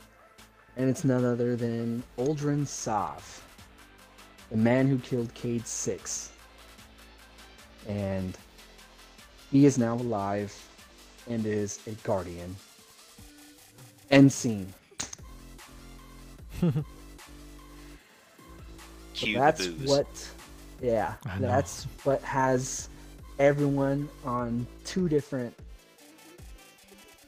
and 0.76 0.88
it's 0.88 1.04
none 1.04 1.24
other 1.24 1.56
than 1.56 2.02
Uldren 2.18 2.66
Sov, 2.66 3.42
the 4.50 4.56
man 4.56 4.88
who 4.88 4.98
killed 4.98 5.32
Cayde 5.34 5.66
Six. 5.66 6.30
And 7.88 8.36
he 9.50 9.66
is 9.66 9.78
now 9.78 9.94
alive 9.94 10.54
and 11.28 11.44
is 11.46 11.78
a 11.86 11.92
guardian. 12.06 12.56
End 14.10 14.32
scene. 14.32 14.72
Cue 19.14 19.34
the 19.34 19.38
that's 19.38 19.66
booze. 19.66 19.88
what 19.88 20.28
yeah 20.80 21.14
that's 21.38 21.84
what 22.04 22.20
has 22.22 22.88
everyone 23.38 24.08
on 24.24 24.66
two 24.84 25.08
different 25.08 25.54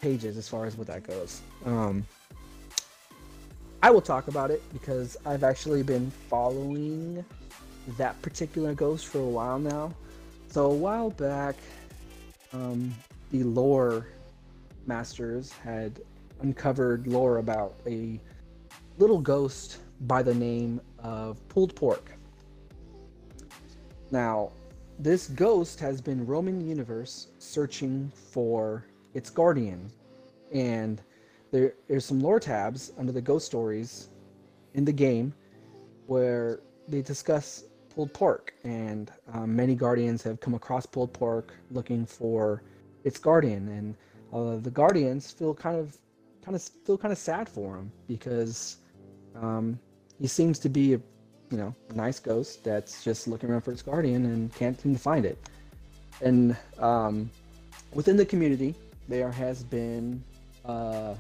pages 0.00 0.36
as 0.36 0.48
far 0.48 0.66
as 0.66 0.76
what 0.76 0.86
that 0.88 1.02
goes 1.04 1.40
um 1.64 2.04
i 3.82 3.90
will 3.90 4.00
talk 4.00 4.28
about 4.28 4.50
it 4.50 4.62
because 4.72 5.16
i've 5.26 5.44
actually 5.44 5.82
been 5.82 6.10
following 6.28 7.24
that 7.96 8.20
particular 8.22 8.74
ghost 8.74 9.06
for 9.06 9.18
a 9.18 9.24
while 9.24 9.58
now 9.58 9.92
so 10.48 10.70
a 10.70 10.74
while 10.74 11.10
back 11.10 11.56
um 12.52 12.94
the 13.30 13.42
lore 13.42 14.06
masters 14.86 15.52
had 15.52 16.00
uncovered 16.40 17.06
lore 17.06 17.38
about 17.38 17.74
a 17.86 18.20
little 18.98 19.20
ghost 19.20 19.78
by 20.02 20.22
the 20.22 20.34
name 20.34 20.80
of 20.98 21.46
pulled 21.48 21.74
pork. 21.74 22.12
Now, 24.10 24.52
this 24.98 25.28
ghost 25.28 25.80
has 25.80 26.00
been 26.00 26.24
roaming 26.26 26.58
the 26.58 26.64
universe 26.64 27.28
searching 27.38 28.10
for 28.14 28.86
its 29.14 29.30
guardian. 29.30 29.90
And 30.52 31.02
there, 31.56 31.74
there's 31.88 32.04
some 32.04 32.20
lore 32.20 32.38
tabs 32.38 32.92
under 32.98 33.12
the 33.12 33.20
ghost 33.20 33.46
stories 33.46 34.08
in 34.74 34.84
the 34.84 34.92
game 34.92 35.32
where 36.06 36.60
they 36.86 37.00
discuss 37.00 37.64
pulled 37.94 38.12
pork. 38.12 38.52
And 38.62 39.10
um, 39.32 39.56
many 39.56 39.74
guardians 39.74 40.22
have 40.22 40.38
come 40.38 40.52
across 40.52 40.84
pulled 40.84 41.14
pork 41.14 41.54
looking 41.70 42.04
for 42.04 42.62
its 43.04 43.18
guardian. 43.18 43.68
And 43.68 43.96
uh, 44.34 44.60
the 44.60 44.70
guardians 44.70 45.30
feel 45.30 45.54
kind 45.54 45.78
of 45.78 45.96
kind 46.44 46.54
of 46.54 46.62
feel 46.84 46.98
kind 46.98 47.10
of 47.10 47.18
sad 47.18 47.48
for 47.48 47.76
him 47.76 47.90
because 48.06 48.76
um, 49.34 49.78
he 50.20 50.26
seems 50.26 50.58
to 50.58 50.68
be 50.68 50.94
a 50.94 51.00
you 51.50 51.56
know 51.56 51.74
nice 51.94 52.18
ghost 52.18 52.64
that's 52.64 53.02
just 53.02 53.28
looking 53.28 53.48
around 53.50 53.62
for 53.62 53.72
its 53.72 53.82
guardian 53.82 54.26
and 54.26 54.54
can't 54.54 54.80
seem 54.80 54.92
to 54.92 54.98
find 54.98 55.24
it 55.24 55.38
and 56.20 56.56
um, 56.78 57.30
within 57.92 58.16
the 58.16 58.26
community 58.26 58.74
there 59.08 59.30
has 59.30 59.62
been 59.62 60.22
uh, 60.64 61.14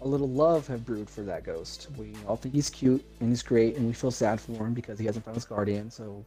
a 0.00 0.06
little 0.08 0.28
love 0.28 0.66
have 0.66 0.84
brewed 0.84 1.08
for 1.08 1.22
that 1.22 1.44
ghost 1.44 1.88
we 1.96 2.14
all 2.26 2.36
think 2.36 2.54
he's 2.54 2.70
cute 2.70 3.04
and 3.20 3.28
he's 3.28 3.42
great 3.42 3.76
and 3.76 3.86
we 3.86 3.92
feel 3.92 4.10
sad 4.10 4.40
for 4.40 4.52
him 4.52 4.74
because 4.74 4.98
he 4.98 5.06
hasn't 5.06 5.24
found 5.24 5.36
his 5.36 5.44
guardian 5.44 5.90
so 5.90 6.24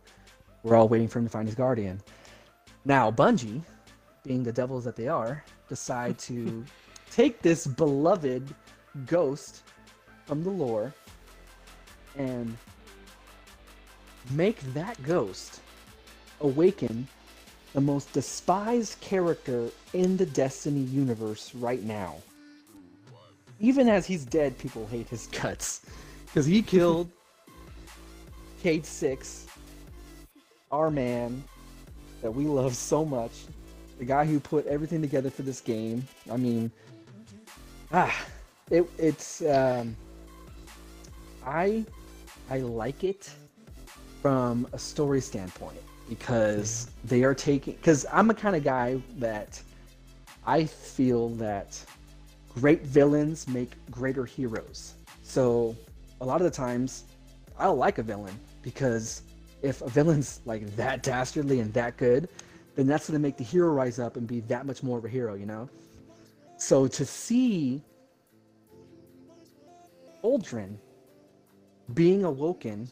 we're 0.63 0.75
all 0.75 0.87
waiting 0.87 1.07
for 1.07 1.19
him 1.19 1.25
to 1.25 1.31
find 1.31 1.47
his 1.47 1.55
guardian 1.55 2.01
now 2.85 3.09
bungie 3.09 3.61
being 4.23 4.43
the 4.43 4.51
devils 4.51 4.83
that 4.83 4.95
they 4.95 5.07
are 5.07 5.43
decide 5.69 6.17
to 6.17 6.63
take 7.11 7.41
this 7.41 7.65
beloved 7.65 8.53
ghost 9.05 9.63
from 10.25 10.43
the 10.43 10.49
lore 10.49 10.93
and 12.17 12.57
make 14.31 14.59
that 14.73 15.01
ghost 15.03 15.61
awaken 16.41 17.07
the 17.73 17.81
most 17.81 18.11
despised 18.13 18.99
character 18.99 19.69
in 19.93 20.17
the 20.17 20.25
Destiny 20.25 20.81
universe 20.81 21.55
right 21.55 21.83
now. 21.83 22.17
Even 23.61 23.87
as 23.87 24.07
he's 24.07 24.25
dead, 24.25 24.57
people 24.57 24.87
hate 24.87 25.07
his 25.07 25.27
guts. 25.27 25.81
Because 26.25 26.47
he 26.47 26.61
killed 26.63 27.09
Cayde 28.63 28.85
Six, 28.85 29.45
our 30.71 30.89
man 30.89 31.43
that 32.21 32.31
we 32.31 32.45
love 32.45 32.75
so 32.75 33.05
much, 33.05 33.31
the 33.99 34.05
guy 34.05 34.25
who 34.25 34.39
put 34.39 34.65
everything 34.65 34.99
together 34.99 35.29
for 35.29 35.43
this 35.43 35.61
game. 35.61 36.07
I 36.31 36.37
mean, 36.37 36.71
ah, 37.91 38.15
it, 38.71 38.89
it's 38.97 39.43
um, 39.43 39.95
I 41.45 41.85
I 42.49 42.59
like 42.59 43.03
it 43.03 43.31
from 44.21 44.67
a 44.73 44.79
story 44.79 45.21
standpoint 45.21 45.77
because 46.09 46.89
they 47.03 47.23
are 47.23 47.35
taking 47.35 47.75
because 47.75 48.07
I'm 48.11 48.29
a 48.31 48.33
kind 48.33 48.55
of 48.55 48.63
guy 48.63 49.01
that 49.17 49.61
I 50.47 50.65
feel 50.65 51.29
that 51.35 51.83
great 52.59 52.83
villains 52.83 53.47
make 53.47 53.71
greater 53.89 54.25
heroes. 54.25 54.95
So 55.23 55.75
a 56.19 56.25
lot 56.25 56.41
of 56.41 56.45
the 56.45 56.51
times 56.51 57.05
I'll 57.57 57.75
like 57.75 57.97
a 57.97 58.03
villain 58.03 58.37
because 58.61 59.21
if 59.61 59.81
a 59.81 59.89
villain's 59.89 60.41
like 60.45 60.75
that 60.75 61.03
dastardly 61.03 61.59
and 61.59 61.73
that 61.73 61.97
good, 61.97 62.27
then 62.75 62.87
that's 62.87 63.07
going 63.07 63.19
to 63.19 63.21
make 63.21 63.37
the 63.37 63.43
hero 63.43 63.71
rise 63.71 63.99
up 63.99 64.17
and 64.17 64.27
be 64.27 64.39
that 64.41 64.65
much 64.65 64.81
more 64.83 64.97
of 64.97 65.05
a 65.05 65.09
hero, 65.09 65.35
you 65.35 65.45
know? 65.45 65.69
So 66.57 66.87
to 66.87 67.05
see 67.05 67.81
Uldren 70.23 70.77
being 71.93 72.23
awoken, 72.23 72.89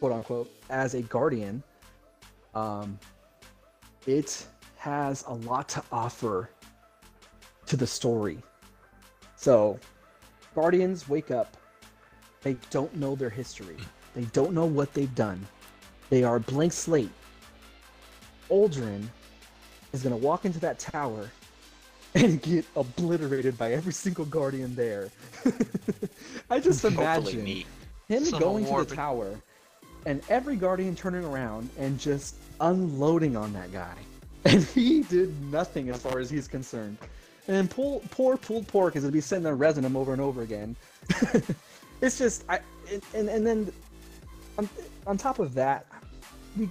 quote 0.00 0.12
unquote, 0.12 0.50
as 0.70 0.94
a 0.94 1.02
guardian, 1.02 1.62
um, 2.54 2.98
it 4.06 4.46
has 4.76 5.24
a 5.26 5.34
lot 5.34 5.68
to 5.70 5.82
offer 5.92 6.50
to 7.66 7.76
the 7.76 7.86
story. 7.86 8.38
So, 9.36 9.78
guardians 10.54 11.08
wake 11.08 11.30
up, 11.30 11.56
they 12.42 12.56
don't 12.70 12.94
know 12.96 13.14
their 13.14 13.30
history, 13.30 13.76
they 14.14 14.24
don't 14.32 14.52
know 14.52 14.66
what 14.66 14.92
they've 14.94 15.14
done, 15.14 15.46
they 16.10 16.24
are 16.24 16.36
a 16.36 16.40
blank 16.40 16.72
slate. 16.72 17.10
Uldren 18.50 19.06
is 19.92 20.02
going 20.02 20.18
to 20.18 20.24
walk 20.24 20.44
into 20.44 20.60
that 20.60 20.78
tower 20.78 21.30
and 22.14 22.40
get 22.40 22.64
obliterated 22.76 23.58
by 23.58 23.72
every 23.72 23.92
single 23.92 24.24
guardian 24.24 24.74
there. 24.74 25.10
I 26.50 26.60
just 26.60 26.84
imagine 26.84 27.64
him 28.08 28.24
Civil 28.24 28.38
going 28.38 28.64
War, 28.66 28.80
to 28.80 28.84
the 28.84 28.90
but- 28.90 29.02
tower 29.02 29.40
and 30.06 30.22
every 30.28 30.56
guardian 30.56 30.94
turning 30.94 31.24
around 31.24 31.68
and 31.78 31.98
just 31.98 32.36
unloading 32.60 33.36
on 33.36 33.52
that 33.52 33.72
guy. 33.72 33.94
And 34.44 34.62
he 34.62 35.02
did 35.02 35.34
nothing 35.50 35.88
as 35.90 36.00
far 36.00 36.20
as 36.20 36.30
he's 36.30 36.46
concerned. 36.46 36.98
And 37.48 37.70
poor, 37.70 38.00
poor 38.10 38.36
pulled 38.36 38.66
pork 38.66 38.96
is 38.96 39.02
gonna 39.02 39.12
be 39.12 39.20
sitting 39.20 39.44
there 39.44 39.54
resin 39.54 39.84
him 39.84 39.96
over 39.96 40.12
and 40.12 40.20
over 40.20 40.42
again. 40.42 40.74
it's 42.00 42.18
just 42.18 42.44
I 42.48 42.60
and, 43.14 43.28
and 43.28 43.46
then 43.46 43.72
on, 44.58 44.68
on 45.06 45.16
top 45.16 45.38
of 45.38 45.54
that, 45.54 45.86
we 46.56 46.68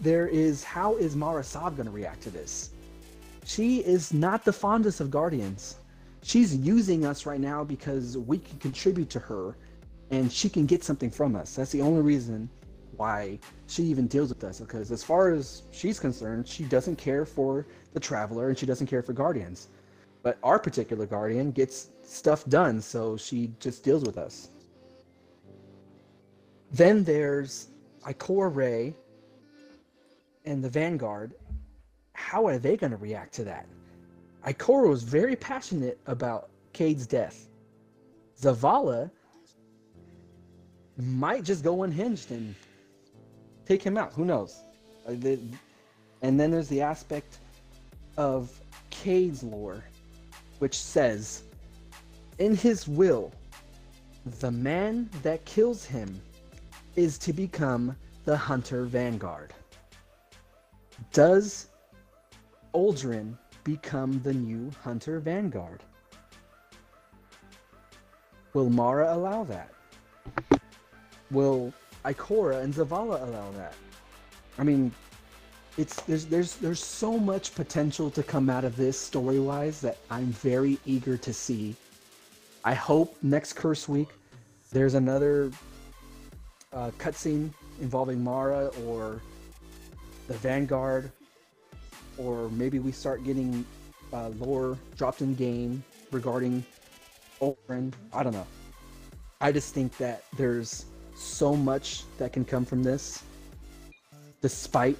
there 0.00 0.26
is 0.26 0.62
how 0.62 0.96
is 0.96 1.16
Mara 1.16 1.44
Sov 1.44 1.76
gonna 1.76 1.90
react 1.90 2.22
to 2.22 2.30
this? 2.30 2.70
She 3.44 3.78
is 3.78 4.12
not 4.12 4.44
the 4.44 4.52
fondest 4.52 5.00
of 5.00 5.10
guardians. 5.10 5.76
She's 6.22 6.56
using 6.56 7.06
us 7.06 7.24
right 7.24 7.40
now 7.40 7.62
because 7.62 8.18
we 8.18 8.38
can 8.38 8.58
contribute 8.58 9.08
to 9.10 9.20
her 9.20 9.56
and 10.10 10.30
she 10.30 10.48
can 10.48 10.66
get 10.66 10.82
something 10.82 11.10
from 11.10 11.36
us. 11.36 11.54
That's 11.54 11.70
the 11.70 11.82
only 11.82 12.02
reason 12.02 12.50
why 12.96 13.38
she 13.68 13.84
even 13.84 14.06
deals 14.08 14.30
with 14.30 14.42
us. 14.42 14.58
Because 14.58 14.90
as 14.90 15.04
far 15.04 15.30
as 15.30 15.62
she's 15.70 16.00
concerned, 16.00 16.48
she 16.48 16.64
doesn't 16.64 16.96
care 16.96 17.24
for 17.24 17.66
the 17.92 18.00
traveler 18.00 18.48
and 18.48 18.58
she 18.58 18.66
doesn't 18.66 18.88
care 18.88 19.02
for 19.02 19.12
guardians. 19.12 19.68
But 20.26 20.38
our 20.42 20.58
particular 20.58 21.06
guardian 21.06 21.52
gets 21.52 21.90
stuff 22.02 22.44
done, 22.46 22.80
so 22.80 23.16
she 23.16 23.52
just 23.60 23.84
deals 23.84 24.02
with 24.02 24.18
us. 24.18 24.48
Then 26.72 27.04
there's 27.04 27.68
Ikora 28.02 28.52
Rey 28.52 28.96
and 30.44 30.64
the 30.64 30.68
Vanguard. 30.68 31.34
How 32.14 32.44
are 32.44 32.58
they 32.58 32.76
going 32.76 32.90
to 32.90 32.96
react 32.96 33.34
to 33.34 33.44
that? 33.44 33.66
Ikora 34.44 34.88
was 34.88 35.04
very 35.04 35.36
passionate 35.36 36.00
about 36.06 36.50
Cayde's 36.72 37.06
death. 37.06 37.46
Zavala 38.36 39.08
might 40.96 41.44
just 41.44 41.62
go 41.62 41.84
unhinged 41.84 42.32
and 42.32 42.52
take 43.64 43.80
him 43.80 43.96
out. 43.96 44.12
Who 44.14 44.24
knows? 44.24 44.60
Uh, 45.08 45.12
And 46.22 46.40
then 46.40 46.50
there's 46.50 46.66
the 46.66 46.80
aspect 46.80 47.38
of 48.16 48.50
Cayde's 48.90 49.44
lore, 49.44 49.84
which 50.58 50.78
says, 50.78 51.42
in 52.38 52.54
his 52.54 52.86
will, 52.86 53.32
the 54.40 54.50
man 54.50 55.08
that 55.22 55.44
kills 55.44 55.84
him 55.84 56.20
is 56.96 57.18
to 57.18 57.32
become 57.32 57.96
the 58.24 58.36
Hunter 58.36 58.84
Vanguard. 58.84 59.54
Does 61.12 61.68
Uldren 62.74 63.36
become 63.64 64.20
the 64.22 64.32
new 64.32 64.70
Hunter 64.82 65.20
Vanguard? 65.20 65.82
Will 68.52 68.70
Mara 68.70 69.14
allow 69.14 69.44
that? 69.44 69.70
Will 71.30 71.72
Ikora 72.04 72.62
and 72.62 72.72
Zavala 72.72 73.22
allow 73.22 73.50
that? 73.52 73.74
I 74.58 74.64
mean, 74.64 74.92
it's 75.76 76.00
there's 76.02 76.24
there's 76.26 76.56
there's 76.56 76.82
so 76.82 77.18
much 77.18 77.54
potential 77.54 78.10
to 78.10 78.22
come 78.22 78.48
out 78.48 78.64
of 78.64 78.76
this 78.76 78.98
story 78.98 79.38
wise 79.38 79.80
that 79.82 79.98
I'm 80.10 80.26
very 80.26 80.78
eager 80.86 81.16
to 81.18 81.32
see. 81.32 81.74
I 82.64 82.74
hope 82.74 83.16
next 83.22 83.54
Curse 83.54 83.88
Week 83.88 84.08
there's 84.72 84.94
another 84.94 85.50
uh, 86.72 86.90
cutscene 86.98 87.50
involving 87.80 88.22
Mara 88.22 88.68
or 88.86 89.20
the 90.28 90.34
Vanguard, 90.34 91.12
or 92.18 92.48
maybe 92.50 92.78
we 92.78 92.90
start 92.90 93.22
getting 93.24 93.64
uh, 94.12 94.28
lore 94.38 94.78
dropped 94.96 95.20
in 95.20 95.34
game 95.34 95.84
regarding 96.10 96.64
Oren. 97.40 97.92
I 98.12 98.22
don't 98.22 98.32
know. 98.32 98.46
I 99.40 99.52
just 99.52 99.74
think 99.74 99.96
that 99.98 100.24
there's 100.36 100.86
so 101.14 101.54
much 101.54 102.04
that 102.18 102.32
can 102.32 102.44
come 102.44 102.64
from 102.64 102.82
this, 102.82 103.22
despite 104.40 104.96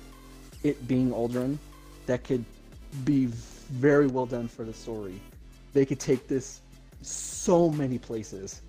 it 0.67 0.87
being 0.89 1.11
Uldren, 1.11 1.59
that 2.07 2.25
could 2.25 2.45
be 3.05 3.27
very 3.27 4.07
well 4.07 4.27
done 4.27 4.49
for 4.49 4.65
the 4.65 4.73
story. 4.73 5.21
They 5.73 5.87
could 5.87 6.01
take 6.01 6.29
this 6.29 6.61
so 7.03 7.71
many 7.71 7.99
places, 7.99 8.63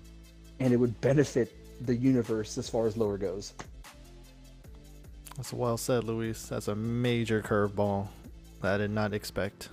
and 0.60 0.72
it 0.72 0.76
would 0.76 1.00
benefit 1.00 1.54
the 1.86 1.94
universe 1.94 2.58
as 2.58 2.68
far 2.68 2.86
as 2.86 2.96
lore 2.96 3.18
goes. 3.18 3.54
That's 5.36 5.52
well 5.52 5.76
said, 5.76 6.04
Luis. 6.04 6.48
That's 6.48 6.68
a 6.68 6.74
major 6.74 7.40
curveball 7.42 8.08
that 8.60 8.74
I 8.74 8.78
did 8.78 8.90
not 8.90 9.14
expect. 9.14 9.68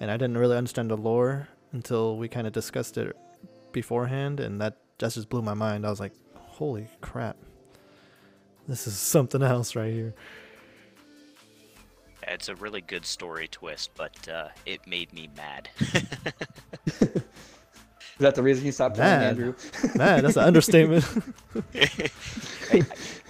And 0.00 0.10
I 0.10 0.16
didn't 0.16 0.38
really 0.38 0.56
understand 0.56 0.90
the 0.90 0.96
lore 0.96 1.48
until 1.72 2.16
we 2.16 2.28
kind 2.28 2.46
of 2.46 2.52
discussed 2.52 2.98
it 2.98 3.16
beforehand, 3.72 4.40
and 4.40 4.60
that, 4.60 4.78
that 4.98 5.12
just 5.12 5.28
blew 5.28 5.42
my 5.42 5.54
mind. 5.54 5.86
I 5.86 5.90
was 5.90 6.00
like, 6.00 6.12
holy 6.34 6.88
crap. 7.00 7.36
This 8.66 8.86
is 8.86 8.94
something 8.94 9.42
else 9.42 9.76
right 9.76 9.92
here. 9.92 10.14
It's 12.30 12.48
a 12.48 12.54
really 12.54 12.80
good 12.80 13.04
story 13.04 13.48
twist, 13.48 13.90
but 13.96 14.28
uh, 14.28 14.48
it 14.64 14.86
made 14.86 15.12
me 15.12 15.28
mad. 15.36 15.68
Is 18.20 18.24
that 18.24 18.36
the 18.36 18.42
reason 18.42 18.64
you 18.64 18.70
stopped 18.70 18.96
playing, 18.96 19.22
Andrew? 19.22 19.54
Man, 19.96 20.22
that's 20.22 20.36
an 20.36 20.44
understatement. 20.44 21.04
I, 21.74 22.84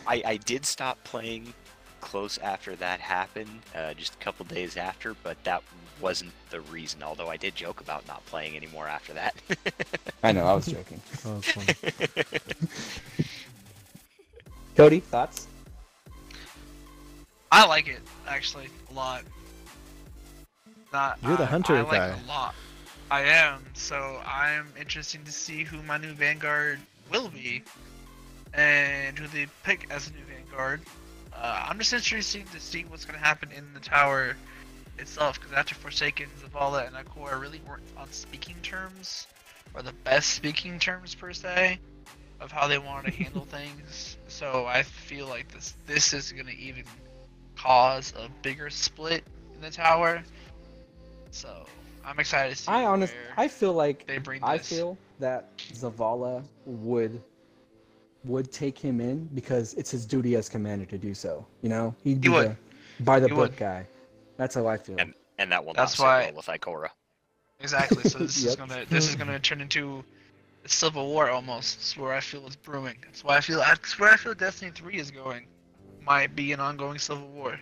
I, 0.06 0.22
I 0.26 0.36
did 0.36 0.66
stop 0.66 1.02
playing 1.02 1.54
close 2.02 2.36
after 2.38 2.76
that 2.76 3.00
happened, 3.00 3.60
uh, 3.74 3.94
just 3.94 4.16
a 4.16 4.18
couple 4.18 4.44
days 4.44 4.76
after, 4.76 5.14
but 5.22 5.42
that 5.44 5.62
wasn't 5.98 6.32
the 6.50 6.60
reason. 6.62 7.02
Although 7.02 7.28
I 7.28 7.38
did 7.38 7.54
joke 7.54 7.80
about 7.80 8.06
not 8.06 8.24
playing 8.26 8.54
anymore 8.54 8.86
after 8.86 9.14
that. 9.14 9.34
I 10.22 10.32
know, 10.32 10.44
I 10.44 10.52
was 10.52 10.66
joking. 10.66 11.00
Oh. 11.24 11.40
Cody, 14.76 15.00
thoughts? 15.00 15.46
I 17.50 17.66
like 17.66 17.88
it 17.88 18.00
actually 18.28 18.68
a 18.90 18.94
lot. 18.94 19.22
Not 20.92 21.18
You're 21.22 21.36
the 21.36 21.42
I- 21.44 21.46
hunter 21.46 21.76
I 21.76 21.80
like 21.82 21.90
guy. 21.92 22.08
it 22.08 22.22
a 22.24 22.28
lot. 22.28 22.54
I 23.10 23.22
am. 23.22 23.64
So 23.74 24.20
I'm 24.24 24.72
interested 24.78 25.24
to 25.26 25.32
see 25.32 25.64
who 25.64 25.82
my 25.82 25.96
new 25.98 26.12
Vanguard 26.12 26.78
will 27.10 27.28
be, 27.28 27.62
and 28.54 29.18
who 29.18 29.26
they 29.28 29.46
pick 29.64 29.86
as 29.90 30.08
a 30.08 30.12
new 30.12 30.22
Vanguard. 30.32 30.80
Uh, 31.32 31.66
I'm 31.68 31.78
just 31.78 31.92
interested 31.92 32.46
to 32.52 32.60
see 32.60 32.84
what's 32.84 33.04
gonna 33.04 33.18
happen 33.18 33.50
in 33.50 33.72
the 33.74 33.80
tower 33.80 34.36
itself, 34.98 35.40
because 35.40 35.52
after 35.56 35.74
Forsaken, 35.74 36.28
Zavala, 36.40 36.86
and 36.86 36.94
Ikora 36.94 37.40
really 37.40 37.60
weren't 37.66 37.82
on 37.96 38.10
speaking 38.12 38.56
terms, 38.62 39.26
or 39.74 39.82
the 39.82 39.92
best 40.04 40.30
speaking 40.30 40.78
terms 40.78 41.14
per 41.14 41.32
se, 41.32 41.80
of 42.40 42.52
how 42.52 42.68
they 42.68 42.78
wanted 42.78 43.12
to 43.12 43.16
handle 43.24 43.44
things. 43.44 44.18
So 44.28 44.66
I 44.66 44.82
feel 44.84 45.26
like 45.26 45.48
this 45.52 45.74
this 45.86 46.12
is 46.12 46.30
gonna 46.32 46.50
even 46.52 46.84
cause 47.64 48.12
a 48.16 48.28
bigger 48.42 48.70
split 48.70 49.22
in 49.54 49.60
the 49.60 49.70
tower. 49.70 50.22
So 51.30 51.66
I'm 52.04 52.18
excited 52.18 52.56
to 52.56 52.62
see. 52.62 52.70
I 52.70 52.84
honestly, 52.84 53.16
I 53.36 53.48
feel 53.48 53.72
like 53.72 54.06
they 54.06 54.18
bring 54.18 54.40
I 54.42 54.58
feel 54.58 54.96
that 55.18 55.56
Zavala 55.58 56.42
would 56.64 57.20
would 58.24 58.52
take 58.52 58.78
him 58.78 59.00
in 59.00 59.24
because 59.34 59.74
it's 59.74 59.90
his 59.90 60.04
duty 60.06 60.36
as 60.36 60.48
commander 60.48 60.84
to 60.86 60.98
do 60.98 61.14
so. 61.14 61.46
You 61.62 61.68
know, 61.70 61.94
he'd 62.04 62.20
be 62.20 62.28
He 62.28 62.34
would. 62.34 62.56
the 62.98 63.04
by 63.04 63.20
the 63.20 63.28
He 63.28 63.34
book 63.34 63.50
would. 63.50 63.56
guy. 63.56 63.86
That's 64.36 64.54
how 64.54 64.66
I 64.66 64.76
feel. 64.76 64.96
and 64.98 65.14
and 65.38 65.52
that 65.52 65.64
will 65.64 65.74
That's 65.74 65.98
not 65.98 66.04
why- 66.04 66.24
well 66.26 66.34
with 66.36 66.46
Ikora. 66.46 66.88
Exactly. 67.60 68.04
So 68.04 68.18
this 68.20 68.36
is 68.44 68.56
gonna 68.56 68.84
this 68.88 69.08
is 69.08 69.14
gonna 69.16 69.38
turn 69.38 69.60
into 69.60 70.02
a 70.64 70.68
civil 70.68 71.06
war 71.08 71.30
almost. 71.30 71.76
It's 71.80 71.96
where 71.96 72.12
I 72.14 72.20
feel 72.20 72.46
it's 72.46 72.56
brewing. 72.56 72.96
That's 73.04 73.22
why 73.22 73.36
I 73.36 73.40
feel 73.40 73.58
that's 73.58 73.98
where 73.98 74.10
I 74.10 74.16
feel 74.16 74.34
Destiny 74.34 74.70
3 74.74 74.96
is 74.96 75.10
going. 75.10 75.46
Might 76.06 76.34
be 76.34 76.52
an 76.52 76.60
ongoing 76.60 76.98
civil 76.98 77.28
war. 77.28 77.58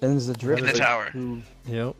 Then 0.00 0.10
there's 0.10 0.26
the 0.26 0.34
drifter 0.34 0.66
the 0.66 0.72
tower. 0.78 1.06
who 1.06 1.40
yep. 1.66 1.94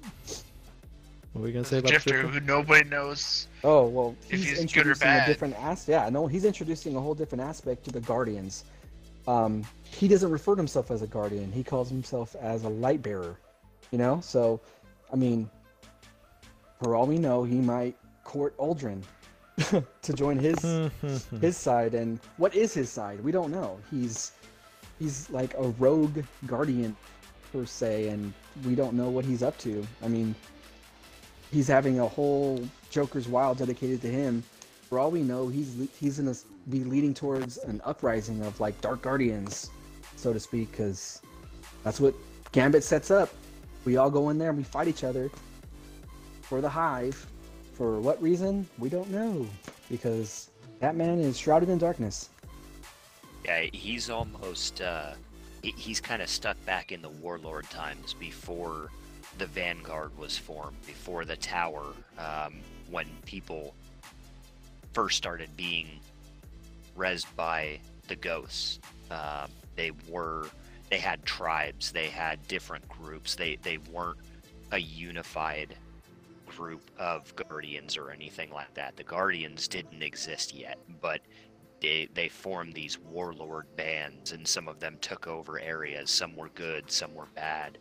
What 1.33 1.43
were 1.43 1.47
we 1.49 1.53
going 1.53 1.65
to 1.65 1.69
say 1.69 1.77
There's 1.77 1.77
a 1.77 1.79
about 1.79 1.83
the 1.87 1.91
drifter 1.91 2.23
Drifter? 2.23 2.41
who 2.41 2.47
nobody 2.47 2.89
knows. 2.89 3.49
Oh 3.65 3.87
well, 3.87 4.17
If 4.29 4.39
he's, 4.41 4.59
he's 4.61 4.73
good 4.73 4.87
or 4.87 4.91
introducing 4.91 5.09
a 5.09 5.27
different 5.27 5.55
aspect. 5.57 5.89
Yeah, 5.89 6.09
no, 6.11 6.27
he's 6.27 6.45
introducing 6.45 6.97
a 6.97 7.01
whole 7.01 7.15
different 7.15 7.43
aspect 7.43 7.85
to 7.85 7.91
the 7.91 8.01
Guardians. 8.01 8.65
Um, 9.27 9.65
he 9.85 10.09
doesn't 10.09 10.31
refer 10.31 10.55
to 10.55 10.59
himself 10.59 10.91
as 10.91 11.03
a 11.03 11.07
Guardian. 11.07 11.51
He 11.53 11.63
calls 11.65 11.89
himself 11.89 12.37
as 12.41 12.65
a 12.65 12.69
Light 12.69 13.03
Bearer. 13.03 13.39
You 13.91 13.99
know, 13.99 14.21
so 14.21 14.61
I 15.13 15.17
mean, 15.17 15.49
for 16.83 16.95
all 16.95 17.07
we 17.07 17.19
know, 17.19 17.45
he 17.45 17.57
might 17.57 17.97
court 18.25 18.57
Uldren 18.59 19.03
to 20.03 20.13
join 20.13 20.39
his 20.39 20.59
his 21.41 21.57
side. 21.57 21.95
And 21.95 22.19
what 22.37 22.55
is 22.55 22.75
his 22.75 22.91
side? 22.91 23.21
We 23.23 23.31
don't 23.33 23.51
know. 23.51 23.79
He's 23.91 24.33
he's 24.99 25.29
like 25.31 25.55
a 25.55 25.69
rogue 25.79 26.25
Guardian 26.47 26.97
per 27.53 27.65
se, 27.65 28.09
and 28.09 28.33
we 28.65 28.75
don't 28.75 28.95
know 28.95 29.09
what 29.11 29.25
he's 29.25 29.43
up 29.43 29.59
to. 29.59 29.87
I 30.03 30.09
mean, 30.09 30.35
he's 31.51 31.69
having 31.69 32.01
a 32.01 32.07
whole 32.07 32.63
Joker's 32.91 33.29
Wild 33.29 33.59
dedicated 33.59 34.03
to 34.03 34.09
him. 34.09 34.43
For 34.89 34.99
all 34.99 35.11
we 35.11 35.23
know, 35.23 35.49
he's 35.49 35.89
he's 35.99 36.19
gonna 36.19 36.35
be 36.71 36.85
leading 36.85 37.15
towards 37.15 37.59
an 37.59 37.81
uprising 37.85 38.43
of 38.45 38.59
like 38.61 38.81
Dark 38.81 39.03
Guardians, 39.03 39.71
so 40.17 40.33
to 40.33 40.41
speak, 40.41 40.71
because 40.73 41.21
that's 41.85 42.01
what 42.01 42.15
Gambit 42.53 42.85
sets 42.85 43.11
up. 43.11 43.31
We 43.85 43.97
all 43.97 44.11
go 44.11 44.31
in 44.31 44.39
there 44.39 44.49
and 44.51 44.59
we 44.59 44.65
fight 44.65 44.89
each 44.89 45.05
other. 45.05 45.31
for 46.43 46.61
the 46.61 46.69
Hive. 46.69 47.27
For 47.75 48.01
what 48.01 48.21
reason? 48.23 48.67
We 48.79 48.89
don't 48.89 49.11
know. 49.11 49.47
Because 49.91 50.51
that 50.81 50.97
man 50.97 51.19
is 51.21 51.39
shrouded 51.39 51.69
in 51.69 51.79
darkness. 51.79 52.31
Yeah, 53.47 53.67
he's 53.73 54.11
almost 54.11 54.81
uh, 54.81 55.13
he's 55.63 56.01
kind 56.01 56.21
of 56.21 56.29
stuck 56.29 56.57
back 56.67 56.91
in 56.91 57.01
the 57.01 57.09
warlord 57.09 57.71
times 57.71 58.13
before 58.13 58.91
the 59.39 59.47
vanguard 59.47 60.17
was 60.19 60.37
formed, 60.37 60.77
before 60.85 61.25
the 61.25 61.37
tower, 61.37 61.93
um, 62.19 62.55
when 62.91 63.07
people 63.25 63.73
first 64.93 65.17
started 65.17 65.49
being 65.57 65.87
rezzed 66.99 67.27
by 67.37 67.79
the 68.09 68.17
ghosts. 68.17 68.81
Um, 69.13 69.49
they 69.77 69.93
were 70.09 70.49
they 70.91 70.99
had 70.99 71.25
tribes, 71.25 71.93
they 71.93 72.09
had 72.09 72.45
different 72.49 72.89
groups. 72.89 73.37
They 73.37 73.59
they 73.63 73.79
weren't 73.93 74.19
a 74.73 74.79
unified 74.79 75.77
group 76.47 76.91
of 76.99 77.33
guardians 77.37 77.97
or 77.97 78.11
anything 78.11 78.51
like 78.51 78.75
that. 78.75 78.97
The 78.97 79.05
guardians 79.05 79.69
didn't 79.69 80.03
exist 80.03 80.53
yet, 80.53 80.79
but 81.01 81.21
they 81.81 82.09
they 82.15 82.29
formed 82.29 82.75
these 82.75 82.99
warlord 82.99 83.67
bands, 83.77 84.33
and 84.33 84.47
some 84.47 84.69
of 84.69 84.81
them 84.81 84.97
took 85.01 85.27
over 85.27 85.59
areas. 85.59 86.11
Some 86.11 86.35
were 86.37 86.49
good, 86.51 86.91
some 86.91 87.15
were 87.15 87.29
bad. 87.35 87.79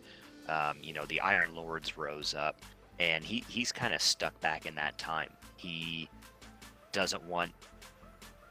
Um, 0.47 0.77
you 0.81 0.93
know, 0.93 1.05
the 1.05 1.21
Iron 1.21 1.55
Lords 1.55 1.97
rose 1.97 2.33
up, 2.33 2.61
and 2.99 3.23
he 3.23 3.43
he's 3.47 3.71
kind 3.71 3.93
of 3.93 4.01
stuck 4.01 4.39
back 4.41 4.65
in 4.65 4.75
that 4.75 4.97
time. 4.97 5.29
He 5.57 6.09
doesn't 6.91 7.23
want 7.23 7.51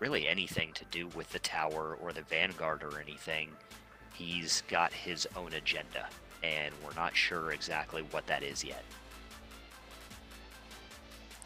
really 0.01 0.27
anything 0.27 0.73
to 0.75 0.85
do 0.87 1.09
with 1.09 1.31
the 1.31 1.39
tower 1.39 1.99
or 2.01 2.13
the 2.13 2.23
vanguard 2.23 2.83
or 2.83 3.01
anything. 3.01 3.51
He's 4.13 4.63
got 4.69 4.93
his 4.93 5.27
own 5.37 5.53
agenda, 5.55 6.09
and 6.43 6.75
we're 6.85 6.95
not 6.95 7.17
sure 7.17 7.53
exactly 7.53 8.03
what 8.11 8.27
that 8.27 8.43
is 8.43 8.65
yet. 8.65 8.85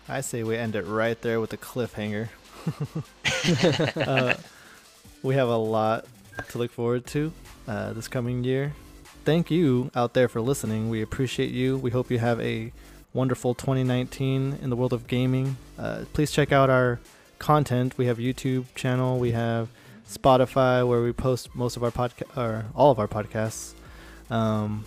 I 0.08 0.22
say 0.22 0.42
we 0.42 0.56
end 0.56 0.74
it 0.74 0.86
right 0.86 1.20
there 1.20 1.40
with 1.40 1.52
a 1.52 1.58
cliffhanger. 1.58 2.28
uh, 3.96 4.34
we 5.22 5.34
have 5.34 5.48
a 5.48 5.56
lot 5.56 6.06
to 6.48 6.58
look 6.58 6.70
forward 6.70 7.06
to 7.06 7.32
uh, 7.66 7.92
this 7.92 8.08
coming 8.08 8.44
year. 8.44 8.74
Thank 9.24 9.50
you 9.50 9.90
out 9.94 10.14
there 10.14 10.28
for 10.28 10.40
listening. 10.40 10.88
We 10.88 11.02
appreciate 11.02 11.50
you. 11.50 11.76
We 11.76 11.90
hope 11.90 12.10
you 12.10 12.18
have 12.18 12.40
a 12.40 12.72
wonderful 13.12 13.54
2019 13.54 14.58
in 14.62 14.70
the 14.70 14.76
world 14.76 14.92
of 14.92 15.06
gaming. 15.06 15.56
Uh, 15.78 16.04
please 16.12 16.30
check 16.30 16.52
out 16.52 16.70
our 16.70 17.00
content. 17.38 17.98
We 17.98 18.06
have 18.06 18.18
YouTube 18.18 18.66
channel. 18.74 19.18
We 19.18 19.32
have 19.32 19.68
Spotify 20.08 20.86
where 20.86 21.02
we 21.02 21.12
post 21.12 21.54
most 21.54 21.76
of 21.76 21.84
our 21.84 21.90
podcast 21.90 22.36
or 22.36 22.66
all 22.74 22.90
of 22.90 22.98
our 22.98 23.08
podcasts. 23.08 23.74
Um, 24.30 24.84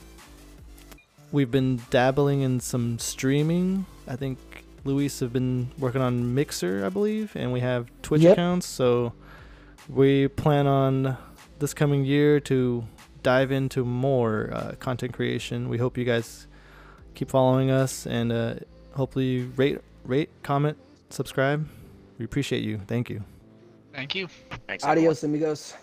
we've 1.31 1.51
been 1.51 1.81
dabbling 1.89 2.41
in 2.41 2.59
some 2.59 2.99
streaming. 2.99 3.85
I 4.07 4.15
think 4.15 4.39
Luis 4.83 5.19
have 5.19 5.31
been 5.31 5.69
working 5.77 6.01
on 6.01 6.33
Mixer, 6.33 6.83
I 6.85 6.89
believe, 6.89 7.35
and 7.35 7.53
we 7.53 7.59
have 7.59 7.89
Twitch 8.01 8.21
Yep. 8.21 8.33
accounts. 8.33 8.65
So 8.67 9.13
we 9.87 10.27
plan 10.27 10.67
on 10.67 11.17
this 11.59 11.73
coming 11.73 12.03
year 12.05 12.39
to 12.41 12.83
dive 13.23 13.51
into 13.51 13.85
more 13.85 14.49
uh, 14.53 14.71
content 14.79 15.13
creation. 15.13 15.69
We 15.69 15.77
hope 15.77 15.97
you 15.97 16.05
guys 16.05 16.47
keep 17.13 17.29
following 17.29 17.69
us 17.69 18.07
and 18.07 18.31
uh, 18.31 18.55
hopefully 18.93 19.43
rate, 19.55 19.79
rate, 20.03 20.29
comment, 20.41 20.77
subscribe. 21.09 21.67
We 22.17 22.25
appreciate 22.25 22.63
you. 22.63 22.81
Thank 22.87 23.09
you. 23.09 23.23
Thank 23.93 24.15
you. 24.15 24.27
Thanks, 24.67 24.83
everyone. 24.83 24.97
Adios, 24.97 25.23
amigos. 25.23 25.73